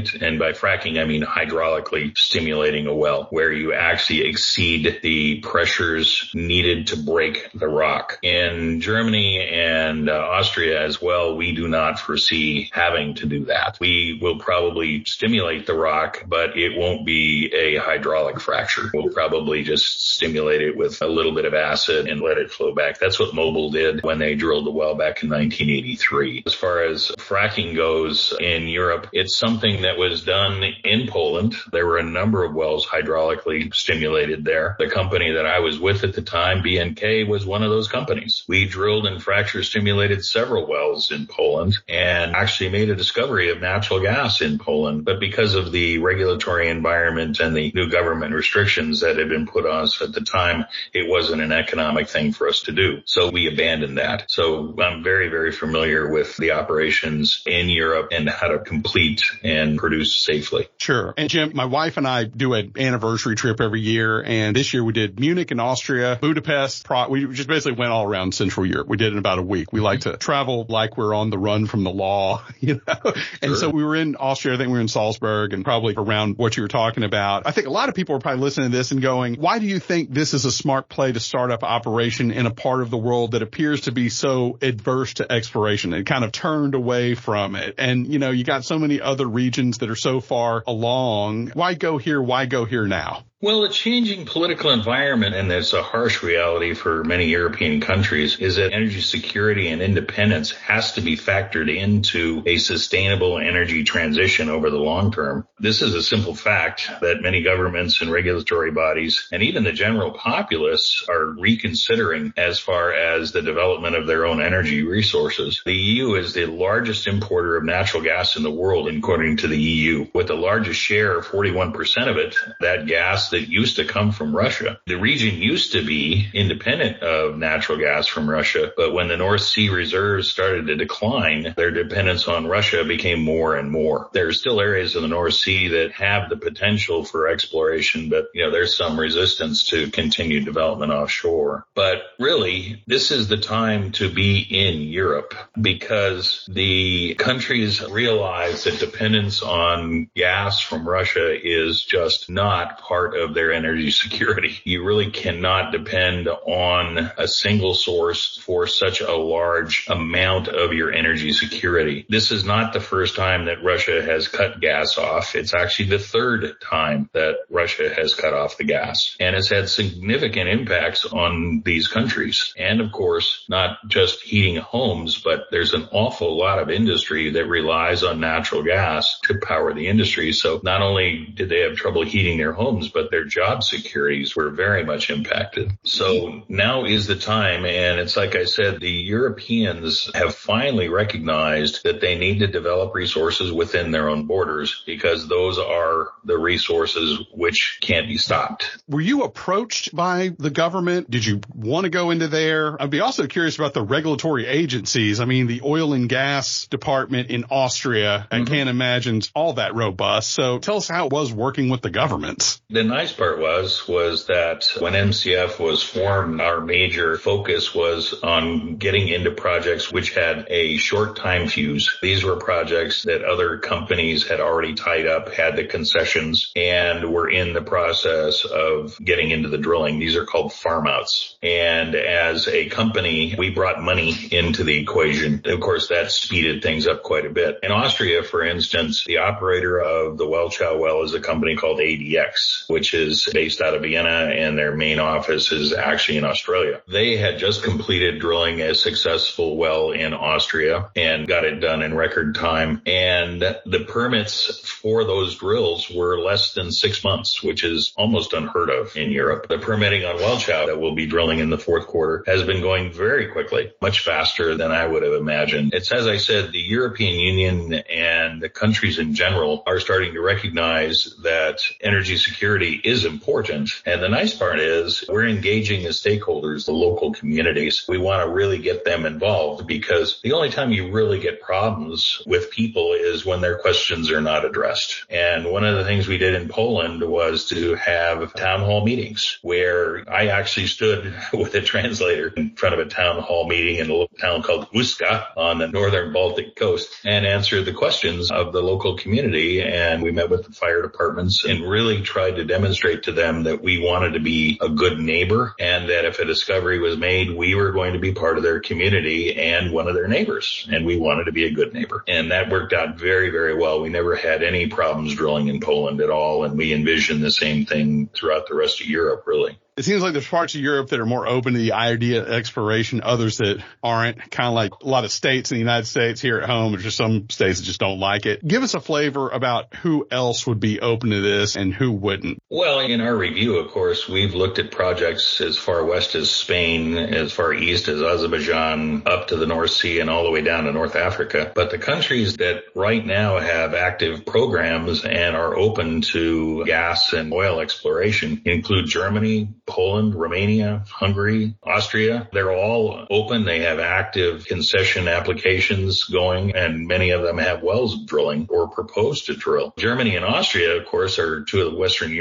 stimulate 0.00 0.22
and 0.22 0.38
by 0.38 0.52
fracking 0.52 1.00
I 1.00 1.04
mean 1.04 1.22
hydraulically 1.22 2.16
stimulating 2.16 2.86
a 2.86 2.94
well 2.94 3.26
where 3.30 3.52
you 3.52 3.72
actually 3.72 4.26
exceed 4.26 5.00
the 5.02 5.40
pressures 5.40 6.30
needed 6.34 6.88
to 6.88 6.96
break 6.96 7.50
the 7.54 7.68
rock. 7.68 8.18
In 8.22 8.80
Germany 8.80 9.40
and 9.40 10.08
uh, 10.08 10.12
Austria 10.12 10.82
as 10.82 11.00
well, 11.00 11.36
we 11.36 11.54
do 11.54 11.68
not 11.68 11.98
foresee 11.98 12.70
having 12.72 13.14
to 13.14 13.26
do 13.26 13.46
that. 13.46 13.78
We 13.80 14.18
will 14.20 14.38
probably 14.38 15.04
stimulate 15.04 15.66
the 15.66 15.74
rock, 15.74 16.24
but 16.26 16.56
it 16.56 16.78
won't 16.78 17.06
be 17.06 17.52
a 17.52 17.76
hydraulic 17.76 18.40
fracture. 18.40 18.90
We'll 18.94 19.12
probably 19.12 19.62
just 19.62 20.12
stimulate 20.14 20.62
it 20.62 20.76
with 20.76 21.02
a 21.02 21.06
little 21.06 21.34
bit 21.34 21.44
of 21.44 21.54
acid 21.54 22.08
and 22.08 22.20
let 22.20 22.38
it 22.38 22.50
flow 22.50 22.74
back. 22.74 22.98
That's 22.98 23.18
what 23.18 23.34
Mobil 23.34 23.72
did 23.72 24.02
when 24.02 24.18
they 24.18 24.34
drilled 24.34 24.66
the 24.66 24.70
well 24.70 24.94
back 24.94 25.22
in 25.22 25.30
1983. 25.30 26.44
As 26.46 26.54
far 26.54 26.82
as 26.82 27.10
fracking 27.18 27.74
goes 27.74 28.34
in 28.40 28.68
Europe, 28.68 29.08
it's 29.12 29.36
something 29.36 29.81
that 29.82 29.98
was 29.98 30.22
done 30.22 30.62
in 30.84 31.06
Poland. 31.08 31.56
There 31.70 31.86
were 31.86 31.98
a 31.98 32.02
number 32.02 32.44
of 32.44 32.54
wells 32.54 32.86
hydraulically 32.86 33.74
stimulated 33.74 34.44
there. 34.44 34.76
The 34.78 34.90
company 34.90 35.32
that 35.32 35.46
I 35.46 35.60
was 35.60 35.78
with 35.78 36.04
at 36.04 36.14
the 36.14 36.22
time, 36.22 36.62
BNK, 36.62 37.28
was 37.28 37.44
one 37.46 37.62
of 37.62 37.70
those 37.70 37.88
companies. 37.88 38.44
We 38.48 38.66
drilled 38.66 39.06
and 39.06 39.22
fracture 39.22 39.62
stimulated 39.62 40.24
several 40.24 40.66
wells 40.66 41.10
in 41.10 41.26
Poland 41.26 41.76
and 41.88 42.34
actually 42.34 42.70
made 42.70 42.90
a 42.90 42.96
discovery 42.96 43.50
of 43.50 43.60
natural 43.60 44.00
gas 44.00 44.40
in 44.40 44.58
Poland. 44.58 45.04
But 45.04 45.20
because 45.20 45.54
of 45.54 45.72
the 45.72 45.98
regulatory 45.98 46.68
environment 46.68 47.40
and 47.40 47.56
the 47.56 47.72
new 47.74 47.90
government 47.90 48.34
restrictions 48.34 49.00
that 49.00 49.16
had 49.16 49.28
been 49.28 49.46
put 49.46 49.66
on 49.66 49.82
us 49.82 50.00
at 50.00 50.12
the 50.12 50.20
time, 50.20 50.64
it 50.92 51.08
wasn't 51.08 51.42
an 51.42 51.52
economic 51.52 52.08
thing 52.08 52.32
for 52.32 52.48
us 52.48 52.62
to 52.62 52.72
do. 52.72 53.02
So 53.04 53.30
we 53.30 53.48
abandoned 53.48 53.98
that. 53.98 54.24
So 54.28 54.74
I'm 54.78 55.02
very, 55.02 55.28
very 55.28 55.52
familiar 55.52 56.10
with 56.10 56.36
the 56.36 56.52
operations 56.52 57.42
in 57.46 57.68
Europe 57.68 58.08
and 58.12 58.28
how 58.28 58.48
to 58.48 58.58
complete 58.60 59.24
and 59.42 59.71
can 59.72 59.78
produce 59.78 60.14
safely. 60.16 60.68
Sure. 60.78 61.14
And 61.16 61.28
Jim, 61.28 61.52
my 61.54 61.64
wife 61.64 61.96
and 61.96 62.06
I 62.06 62.24
do 62.24 62.54
an 62.54 62.72
anniversary 62.78 63.34
trip 63.34 63.60
every 63.60 63.80
year. 63.80 64.22
And 64.22 64.54
this 64.54 64.72
year 64.72 64.84
we 64.84 64.92
did 64.92 65.18
Munich 65.18 65.50
in 65.50 65.60
Austria, 65.60 66.18
Budapest. 66.20 66.86
We 67.08 67.26
just 67.32 67.48
basically 67.48 67.78
went 67.78 67.90
all 67.90 68.04
around 68.04 68.34
Central 68.34 68.66
Europe. 68.66 68.88
We 68.88 68.96
did 68.96 69.08
it 69.08 69.12
in 69.12 69.18
about 69.18 69.38
a 69.38 69.42
week. 69.42 69.72
We 69.72 69.80
like 69.80 70.00
to 70.00 70.16
travel 70.16 70.66
like 70.68 70.96
we're 70.96 71.14
on 71.14 71.30
the 71.30 71.38
run 71.38 71.66
from 71.66 71.84
the 71.84 71.90
law, 71.90 72.44
you 72.60 72.80
know? 72.86 73.12
And 73.42 73.50
sure. 73.50 73.56
so 73.56 73.70
we 73.70 73.84
were 73.84 73.96
in 73.96 74.16
Austria. 74.16 74.54
I 74.54 74.58
think 74.58 74.68
we 74.68 74.74
were 74.74 74.80
in 74.80 74.88
Salzburg 74.88 75.52
and 75.52 75.64
probably 75.64 75.94
around 75.96 76.38
what 76.38 76.56
you 76.56 76.62
were 76.62 76.68
talking 76.68 77.04
about. 77.04 77.46
I 77.46 77.52
think 77.52 77.66
a 77.66 77.70
lot 77.70 77.88
of 77.88 77.94
people 77.94 78.16
are 78.16 78.20
probably 78.20 78.42
listening 78.42 78.70
to 78.70 78.76
this 78.76 78.92
and 78.92 79.00
going, 79.00 79.34
why 79.34 79.58
do 79.58 79.66
you 79.66 79.78
think 79.78 80.10
this 80.10 80.34
is 80.34 80.44
a 80.44 80.52
smart 80.52 80.88
play 80.88 81.12
to 81.12 81.20
start 81.20 81.50
up 81.50 81.62
operation 81.62 82.30
in 82.30 82.46
a 82.46 82.50
part 82.50 82.82
of 82.82 82.90
the 82.90 82.98
world 82.98 83.32
that 83.32 83.42
appears 83.42 83.82
to 83.82 83.92
be 83.92 84.08
so 84.08 84.58
adverse 84.60 85.14
to 85.14 85.30
exploration 85.30 85.92
and 85.92 86.06
kind 86.06 86.24
of 86.24 86.32
turned 86.32 86.74
away 86.74 87.14
from 87.14 87.56
it? 87.56 87.74
And, 87.78 88.06
you 88.06 88.18
know, 88.18 88.30
you 88.30 88.44
got 88.44 88.64
so 88.64 88.78
many 88.78 89.00
other 89.00 89.26
regions 89.26 89.51
that 89.52 89.90
are 89.90 89.96
so 89.96 90.20
far 90.20 90.64
along. 90.66 91.48
Why 91.48 91.74
go 91.74 91.98
here? 91.98 92.20
Why 92.22 92.46
go 92.46 92.64
here 92.64 92.86
now? 92.86 93.24
Well, 93.42 93.62
the 93.62 93.70
changing 93.70 94.26
political 94.26 94.70
environment, 94.70 95.34
and 95.34 95.50
it's 95.50 95.72
a 95.72 95.82
harsh 95.82 96.22
reality 96.22 96.74
for 96.74 97.02
many 97.02 97.26
European 97.26 97.80
countries, 97.80 98.36
is 98.38 98.54
that 98.54 98.72
energy 98.72 99.00
security 99.00 99.66
and 99.66 99.82
independence 99.82 100.52
has 100.52 100.92
to 100.92 101.00
be 101.00 101.16
factored 101.16 101.68
into 101.68 102.44
a 102.46 102.58
sustainable 102.58 103.38
energy 103.38 103.82
transition 103.82 104.48
over 104.48 104.70
the 104.70 104.78
long 104.78 105.10
term. 105.10 105.44
This 105.58 105.82
is 105.82 105.92
a 105.92 106.04
simple 106.04 106.36
fact 106.36 106.88
that 107.00 107.20
many 107.20 107.42
governments 107.42 108.00
and 108.00 108.12
regulatory 108.12 108.70
bodies 108.70 109.26
and 109.32 109.42
even 109.42 109.64
the 109.64 109.72
general 109.72 110.12
populace 110.12 111.04
are 111.08 111.26
reconsidering 111.26 112.34
as 112.36 112.60
far 112.60 112.92
as 112.92 113.32
the 113.32 113.42
development 113.42 113.96
of 113.96 114.06
their 114.06 114.24
own 114.24 114.40
energy 114.40 114.84
resources. 114.84 115.62
The 115.66 115.74
EU 115.74 116.14
is 116.14 116.32
the 116.32 116.46
largest 116.46 117.08
importer 117.08 117.56
of 117.56 117.64
natural 117.64 118.04
gas 118.04 118.36
in 118.36 118.44
the 118.44 118.52
world, 118.52 118.86
according 118.86 119.38
to 119.42 119.48
the 119.48 119.60
EU, 119.60 120.06
with 120.14 120.28
the 120.28 120.34
largest 120.34 120.80
share, 120.80 121.20
41% 121.20 122.08
of 122.08 122.16
it, 122.16 122.34
that 122.60 122.86
gas 122.86 123.30
that 123.30 123.48
used 123.48 123.76
to 123.76 123.84
come 123.84 124.12
from 124.12 124.34
Russia. 124.34 124.80
The 124.86 124.96
region 124.96 125.36
used 125.36 125.72
to 125.72 125.84
be 125.84 126.28
independent 126.32 127.02
of 127.02 127.36
natural 127.36 127.78
gas 127.78 128.06
from 128.06 128.28
Russia, 128.28 128.72
but 128.76 128.92
when 128.92 129.08
the 129.08 129.16
North 129.16 129.42
Sea 129.42 129.68
reserves 129.68 130.30
started 130.30 130.66
to 130.66 130.76
decline, 130.76 131.54
their 131.56 131.70
dependence 131.70 132.26
on 132.28 132.46
Russia 132.46 132.84
became 132.84 133.20
more 133.20 133.56
and 133.56 133.70
more. 133.70 134.08
There 134.12 134.28
are 134.28 134.32
still 134.32 134.60
areas 134.60 134.96
of 134.96 135.02
the 135.02 135.08
North 135.08 135.34
Sea 135.34 135.68
that 135.68 135.92
have 135.92 136.28
the 136.28 136.36
potential 136.36 137.04
for 137.04 137.28
exploration, 137.28 138.08
but 138.08 138.26
you 138.34 138.44
know, 138.44 138.50
there's 138.50 138.76
some 138.76 138.98
resistance 138.98 139.64
to 139.68 139.90
continued 139.90 140.44
development 140.44 140.92
offshore. 140.92 141.66
But 141.74 142.02
really, 142.18 142.82
this 142.86 143.10
is 143.10 143.28
the 143.28 143.36
time 143.36 143.92
to 143.92 144.12
be 144.12 144.40
in 144.40 144.80
Europe 144.82 145.34
because 145.60 146.48
the 146.50 147.14
countries 147.14 147.82
realize 147.82 148.64
that 148.64 148.78
dependence 148.78 149.31
on 149.40 150.10
gas 150.16 150.60
from 150.60 150.86
Russia 150.86 151.32
is 151.32 151.84
just 151.84 152.28
not 152.28 152.80
part 152.80 153.16
of 153.16 153.34
their 153.34 153.52
energy 153.52 153.90
security. 154.02 154.58
You 154.64 154.84
really 154.84 155.10
cannot 155.10 155.70
depend 155.70 156.28
on 156.28 156.98
a 157.16 157.28
single 157.28 157.74
source 157.74 158.38
for 158.42 158.66
such 158.66 159.00
a 159.00 159.14
large 159.14 159.86
amount 159.88 160.48
of 160.48 160.72
your 160.72 160.92
energy 160.92 161.32
security. 161.32 162.04
This 162.08 162.32
is 162.32 162.44
not 162.44 162.72
the 162.72 162.80
first 162.80 163.16
time 163.16 163.46
that 163.46 163.62
Russia 163.62 164.02
has 164.02 164.28
cut 164.28 164.60
gas 164.60 164.98
off. 164.98 165.34
It's 165.36 165.54
actually 165.54 165.90
the 165.90 165.98
third 165.98 166.60
time 166.60 167.08
that 167.12 167.36
Russia 167.48 167.92
has 167.94 168.14
cut 168.14 168.34
off 168.34 168.58
the 168.58 168.64
gas 168.64 169.16
and 169.20 169.34
has 169.34 169.48
had 169.48 169.68
significant 169.68 170.48
impacts 170.48 171.04
on 171.04 171.62
these 171.64 171.88
countries. 171.88 172.52
And 172.58 172.80
of 172.80 172.92
course, 172.92 173.44
not 173.48 173.78
just 173.86 174.22
heating 174.22 174.56
homes, 174.56 175.18
but 175.18 175.46
there's 175.50 175.74
an 175.74 175.88
awful 175.92 176.36
lot 176.36 176.58
of 176.58 176.70
industry 176.70 177.30
that 177.30 177.46
relies 177.46 178.02
on 178.02 178.20
natural 178.20 178.62
gas 178.62 179.20
to 179.22 179.34
power 179.34 179.72
the 179.72 179.88
industry. 179.88 180.32
So 180.32 180.60
not 180.62 180.82
only 180.82 181.26
did 181.34 181.48
they 181.48 181.60
have 181.60 181.76
trouble 181.76 182.04
heating 182.04 182.38
their 182.38 182.52
homes, 182.52 182.88
but 182.88 183.10
their 183.10 183.24
job 183.24 183.62
securities 183.62 184.34
were 184.34 184.50
very 184.50 184.84
much 184.84 185.10
impacted. 185.10 185.72
So 185.84 186.42
now 186.48 186.84
is 186.84 187.06
the 187.06 187.16
time. 187.16 187.64
And 187.64 188.00
it's 188.00 188.16
like 188.16 188.34
I 188.34 188.44
said, 188.44 188.80
the 188.80 188.90
Europeans 188.90 190.10
have 190.14 190.34
finally 190.34 190.88
recognized 190.88 191.84
that 191.84 192.00
they 192.00 192.18
need 192.18 192.40
to 192.40 192.46
develop 192.46 192.94
resources 192.94 193.52
within 193.52 193.90
their 193.90 194.08
own 194.08 194.26
borders 194.26 194.82
because 194.86 195.28
those 195.28 195.58
are 195.58 196.08
the 196.24 196.38
resources 196.38 197.20
which 197.32 197.78
can't 197.80 198.08
be 198.08 198.18
stopped. 198.18 198.82
Were 198.88 199.00
you 199.00 199.22
approached 199.22 199.94
by 199.94 200.32
the 200.38 200.50
government? 200.50 201.10
Did 201.10 201.24
you 201.24 201.40
want 201.54 201.84
to 201.84 201.90
go 201.90 202.10
into 202.10 202.28
there? 202.28 202.80
I'd 202.80 202.90
be 202.90 203.00
also 203.00 203.26
curious 203.26 203.56
about 203.56 203.74
the 203.74 203.82
regulatory 203.82 204.46
agencies. 204.46 205.20
I 205.20 205.24
mean, 205.24 205.46
the 205.46 205.62
oil 205.64 205.92
and 205.92 206.08
gas 206.08 206.66
department 206.66 207.30
in 207.30 207.44
Austria, 207.50 208.26
mm-hmm. 208.30 208.42
I 208.42 208.44
can't 208.44 208.68
imagine 208.68 209.11
all 209.34 209.54
that 209.54 209.74
robust. 209.74 210.30
So 210.30 210.58
tell 210.58 210.76
us 210.76 210.88
how 210.88 211.06
it 211.06 211.12
was 211.12 211.32
working 211.32 211.68
with 211.68 211.82
the 211.82 211.90
governments. 211.90 212.60
The 212.70 212.84
nice 212.84 213.12
part 213.12 213.38
was, 213.38 213.86
was 213.86 214.26
that 214.26 214.68
when 214.78 214.94
MCF 214.94 215.58
was 215.58 215.82
formed, 215.82 216.40
our 216.40 216.60
major 216.60 217.16
focus 217.18 217.74
was 217.74 218.14
on 218.22 218.76
getting 218.76 219.08
into 219.08 219.30
projects 219.30 219.92
which 219.92 220.14
had 220.14 220.46
a 220.48 220.76
short 220.76 221.16
time 221.16 221.48
fuse. 221.48 221.98
These 222.00 222.24
were 222.24 222.36
projects 222.36 223.02
that 223.02 223.24
other 223.24 223.58
companies 223.58 224.26
had 224.26 224.40
already 224.40 224.74
tied 224.74 225.06
up, 225.06 225.32
had 225.32 225.56
the 225.56 225.64
concessions, 225.64 226.52
and 226.56 227.12
were 227.12 227.28
in 227.28 227.52
the 227.52 227.62
process 227.62 228.44
of 228.44 228.98
getting 229.02 229.30
into 229.30 229.48
the 229.48 229.58
drilling. 229.58 229.98
These 229.98 230.16
are 230.16 230.24
called 230.24 230.52
farm 230.52 230.86
outs. 230.86 231.36
And 231.42 231.94
as 231.94 232.48
a 232.48 232.68
company, 232.68 233.34
we 233.36 233.50
brought 233.50 233.82
money 233.82 234.14
into 234.30 234.64
the 234.64 234.78
equation. 234.78 235.42
Of 235.44 235.60
course, 235.60 235.88
that 235.88 236.10
speeded 236.10 236.62
things 236.62 236.86
up 236.86 237.02
quite 237.02 237.26
a 237.26 237.30
bit. 237.30 237.58
In 237.62 237.72
Austria, 237.72 238.22
for 238.22 238.44
instance, 238.44 239.01
the 239.06 239.18
operator 239.18 239.78
of 239.78 240.18
the 240.18 240.26
Welchau 240.26 240.78
well 240.78 241.02
is 241.02 241.14
a 241.14 241.20
company 241.20 241.56
called 241.56 241.78
ADX, 241.78 242.68
which 242.68 242.94
is 242.94 243.28
based 243.32 243.60
out 243.60 243.74
of 243.74 243.82
Vienna 243.82 244.30
and 244.34 244.56
their 244.56 244.74
main 244.74 244.98
office 244.98 245.52
is 245.52 245.72
actually 245.72 246.18
in 246.18 246.24
Australia. 246.24 246.82
They 246.88 247.16
had 247.16 247.38
just 247.38 247.62
completed 247.62 248.20
drilling 248.20 248.60
a 248.60 248.74
successful 248.74 249.56
well 249.56 249.90
in 249.90 250.14
Austria 250.14 250.90
and 250.96 251.26
got 251.28 251.44
it 251.44 251.60
done 251.60 251.82
in 251.82 251.94
record 251.94 252.34
time. 252.34 252.82
And 252.86 253.40
the 253.40 253.84
permits 253.88 254.66
for 254.68 255.04
those 255.04 255.36
drills 255.36 255.90
were 255.90 256.18
less 256.18 256.54
than 256.54 256.72
six 256.72 257.04
months, 257.04 257.42
which 257.42 257.64
is 257.64 257.92
almost 257.96 258.32
unheard 258.32 258.70
of 258.70 258.96
in 258.96 259.10
Europe. 259.10 259.48
The 259.48 259.58
permitting 259.58 260.04
on 260.04 260.16
Welchau 260.16 260.66
that 260.66 260.80
we'll 260.80 260.94
be 260.94 261.06
drilling 261.06 261.38
in 261.38 261.50
the 261.50 261.58
fourth 261.58 261.86
quarter 261.86 262.24
has 262.26 262.42
been 262.42 262.60
going 262.60 262.92
very 262.92 263.28
quickly, 263.28 263.72
much 263.80 264.00
faster 264.00 264.56
than 264.56 264.70
I 264.70 264.86
would 264.86 265.02
have 265.02 265.14
imagined. 265.14 265.74
It's 265.74 265.92
as 265.92 266.06
I 266.06 266.16
said, 266.16 266.52
the 266.52 266.60
European 266.60 267.18
Union 267.18 267.74
and 267.74 268.40
the 268.40 268.48
countries 268.48 268.91
in 268.98 269.14
general 269.14 269.62
are 269.66 269.80
starting 269.80 270.14
to 270.14 270.20
recognize 270.20 271.14
that 271.22 271.60
energy 271.80 272.16
security 272.16 272.80
is 272.82 273.04
important. 273.04 273.70
And 273.86 274.02
the 274.02 274.08
nice 274.08 274.34
part 274.34 274.58
is 274.58 275.04
we're 275.08 275.26
engaging 275.26 275.82
the 275.82 275.90
stakeholders, 275.90 276.66
the 276.66 276.72
local 276.72 277.12
communities. 277.12 277.84
We 277.88 277.98
want 277.98 278.22
to 278.22 278.32
really 278.32 278.58
get 278.58 278.84
them 278.84 279.06
involved 279.06 279.66
because 279.66 280.20
the 280.22 280.32
only 280.32 280.50
time 280.50 280.72
you 280.72 280.90
really 280.90 281.20
get 281.20 281.40
problems 281.40 282.22
with 282.26 282.50
people 282.50 282.94
is 282.94 283.24
when 283.24 283.40
their 283.40 283.58
questions 283.58 284.10
are 284.10 284.20
not 284.20 284.44
addressed. 284.44 285.04
And 285.08 285.46
one 285.46 285.64
of 285.64 285.76
the 285.76 285.84
things 285.84 286.08
we 286.08 286.18
did 286.18 286.34
in 286.34 286.48
Poland 286.48 287.02
was 287.02 287.46
to 287.46 287.74
have 287.76 288.34
town 288.34 288.60
hall 288.60 288.84
meetings 288.84 289.38
where 289.42 290.04
I 290.10 290.28
actually 290.28 290.66
stood 290.66 291.14
with 291.32 291.54
a 291.54 291.60
translator 291.60 292.28
in 292.28 292.54
front 292.56 292.74
of 292.74 292.86
a 292.86 292.90
town 292.90 293.22
hall 293.22 293.46
meeting 293.46 293.76
in 293.76 293.88
a 293.88 293.92
little 293.92 294.10
town 294.20 294.42
called 294.42 294.70
Ustka 294.72 295.26
on 295.36 295.58
the 295.58 295.68
northern 295.68 296.12
Baltic 296.12 296.56
coast 296.56 296.90
and 297.04 297.26
answered 297.26 297.64
the 297.64 297.72
questions 297.72 298.30
of 298.30 298.52
the 298.52 298.62
local 298.62 298.81
community. 298.96 299.62
And 299.62 300.02
we 300.02 300.10
met 300.10 300.30
with 300.30 300.44
the 300.44 300.52
fire 300.52 300.82
departments 300.82 301.44
and 301.44 301.68
really 301.68 302.02
tried 302.02 302.36
to 302.36 302.44
demonstrate 302.44 303.04
to 303.04 303.12
them 303.12 303.44
that 303.44 303.62
we 303.62 303.78
wanted 303.78 304.14
to 304.14 304.20
be 304.20 304.58
a 304.60 304.68
good 304.68 304.98
neighbor 304.98 305.54
and 305.58 305.88
that 305.88 306.04
if 306.04 306.18
a 306.18 306.24
discovery 306.24 306.78
was 306.78 306.96
made, 306.96 307.30
we 307.30 307.54
were 307.54 307.72
going 307.72 307.92
to 307.92 307.98
be 307.98 308.12
part 308.12 308.36
of 308.36 308.42
their 308.42 308.60
community 308.60 309.34
and 309.34 309.72
one 309.72 309.88
of 309.88 309.94
their 309.94 310.08
neighbors. 310.08 310.66
And 310.70 310.84
we 310.84 310.96
wanted 310.96 311.24
to 311.24 311.32
be 311.32 311.44
a 311.44 311.52
good 311.52 311.72
neighbor. 311.72 312.04
And 312.08 312.30
that 312.32 312.50
worked 312.50 312.72
out 312.72 312.98
very, 312.98 313.30
very 313.30 313.54
well. 313.54 313.80
We 313.80 313.88
never 313.88 314.16
had 314.16 314.42
any 314.42 314.66
problems 314.66 315.14
drilling 315.14 315.48
in 315.48 315.60
Poland 315.60 316.00
at 316.00 316.10
all. 316.10 316.44
And 316.44 316.58
we 316.58 316.74
envision 316.74 317.20
the 317.20 317.30
same 317.30 317.64
thing 317.64 318.10
throughout 318.12 318.48
the 318.48 318.54
rest 318.54 318.80
of 318.80 318.88
Europe, 318.88 319.24
really 319.26 319.58
it 319.76 319.84
seems 319.84 320.02
like 320.02 320.12
there's 320.12 320.28
parts 320.28 320.54
of 320.54 320.60
Europe 320.60 320.90
that 320.90 321.00
are 321.00 321.06
more 321.06 321.26
open 321.26 321.54
to 321.54 321.58
the 321.58 321.72
idea 321.72 322.22
of 322.22 322.28
exploration, 322.28 323.00
others 323.02 323.38
that 323.38 323.62
aren't. 323.82 324.30
Kind 324.30 324.48
of 324.48 324.54
like 324.54 324.72
a 324.82 324.86
lot 324.86 325.04
of 325.04 325.12
states 325.12 325.50
in 325.50 325.56
the 325.56 325.60
United 325.60 325.86
States 325.86 326.20
here 326.20 326.40
at 326.40 326.48
home. 326.48 326.72
There's 326.72 326.84
just 326.84 326.96
some 326.96 327.30
states 327.30 327.60
that 327.60 327.64
just 327.64 327.80
don't 327.80 327.98
like 327.98 328.26
it. 328.26 328.46
Give 328.46 328.62
us 328.62 328.74
a 328.74 328.80
flavor 328.80 329.30
about 329.30 329.74
who 329.76 330.06
else 330.10 330.46
would 330.46 330.60
be 330.60 330.80
open 330.80 331.10
to 331.10 331.20
this 331.20 331.56
and 331.56 331.72
who 331.72 331.92
wouldn't. 331.92 332.41
Well, 332.54 332.80
in 332.80 333.00
our 333.00 333.16
review, 333.16 333.56
of 333.56 333.70
course, 333.70 334.06
we've 334.06 334.34
looked 334.34 334.58
at 334.58 334.70
projects 334.70 335.40
as 335.40 335.56
far 335.56 335.86
west 335.86 336.14
as 336.14 336.30
Spain, 336.30 336.98
as 336.98 337.32
far 337.32 337.54
east 337.54 337.88
as 337.88 338.02
Azerbaijan, 338.02 339.04
up 339.06 339.28
to 339.28 339.36
the 339.36 339.46
North 339.46 339.70
Sea 339.70 340.00
and 340.00 340.10
all 340.10 340.24
the 340.24 340.30
way 340.30 340.42
down 340.42 340.64
to 340.64 340.72
North 340.72 340.94
Africa. 340.94 341.52
But 341.54 341.70
the 341.70 341.78
countries 341.78 342.36
that 342.36 342.64
right 342.74 343.06
now 343.06 343.38
have 343.38 343.72
active 343.72 344.26
programs 344.26 345.02
and 345.02 345.34
are 345.34 345.56
open 345.56 346.02
to 346.12 346.66
gas 346.66 347.14
and 347.14 347.32
oil 347.32 347.58
exploration 347.58 348.42
include 348.44 348.84
Germany, 348.84 349.54
Poland, 349.64 350.14
Romania, 350.14 350.84
Hungary, 350.90 351.54
Austria. 351.62 352.28
They're 352.34 352.52
all 352.52 353.06
open. 353.08 353.46
They 353.46 353.60
have 353.60 353.78
active 353.78 354.44
concession 354.44 355.08
applications 355.08 356.04
going 356.04 356.54
and 356.54 356.86
many 356.86 357.12
of 357.12 357.22
them 357.22 357.38
have 357.38 357.62
wells 357.62 358.04
drilling 358.04 358.46
or 358.50 358.68
propose 358.68 359.22
to 359.22 359.34
drill. 359.34 359.72
Germany 359.78 360.16
and 360.16 360.24
Austria, 360.26 360.76
of 360.76 360.84
course, 360.84 361.18
are 361.18 361.44
two 361.44 361.62
of 361.62 361.72
the 361.72 361.78
Western 361.78 362.12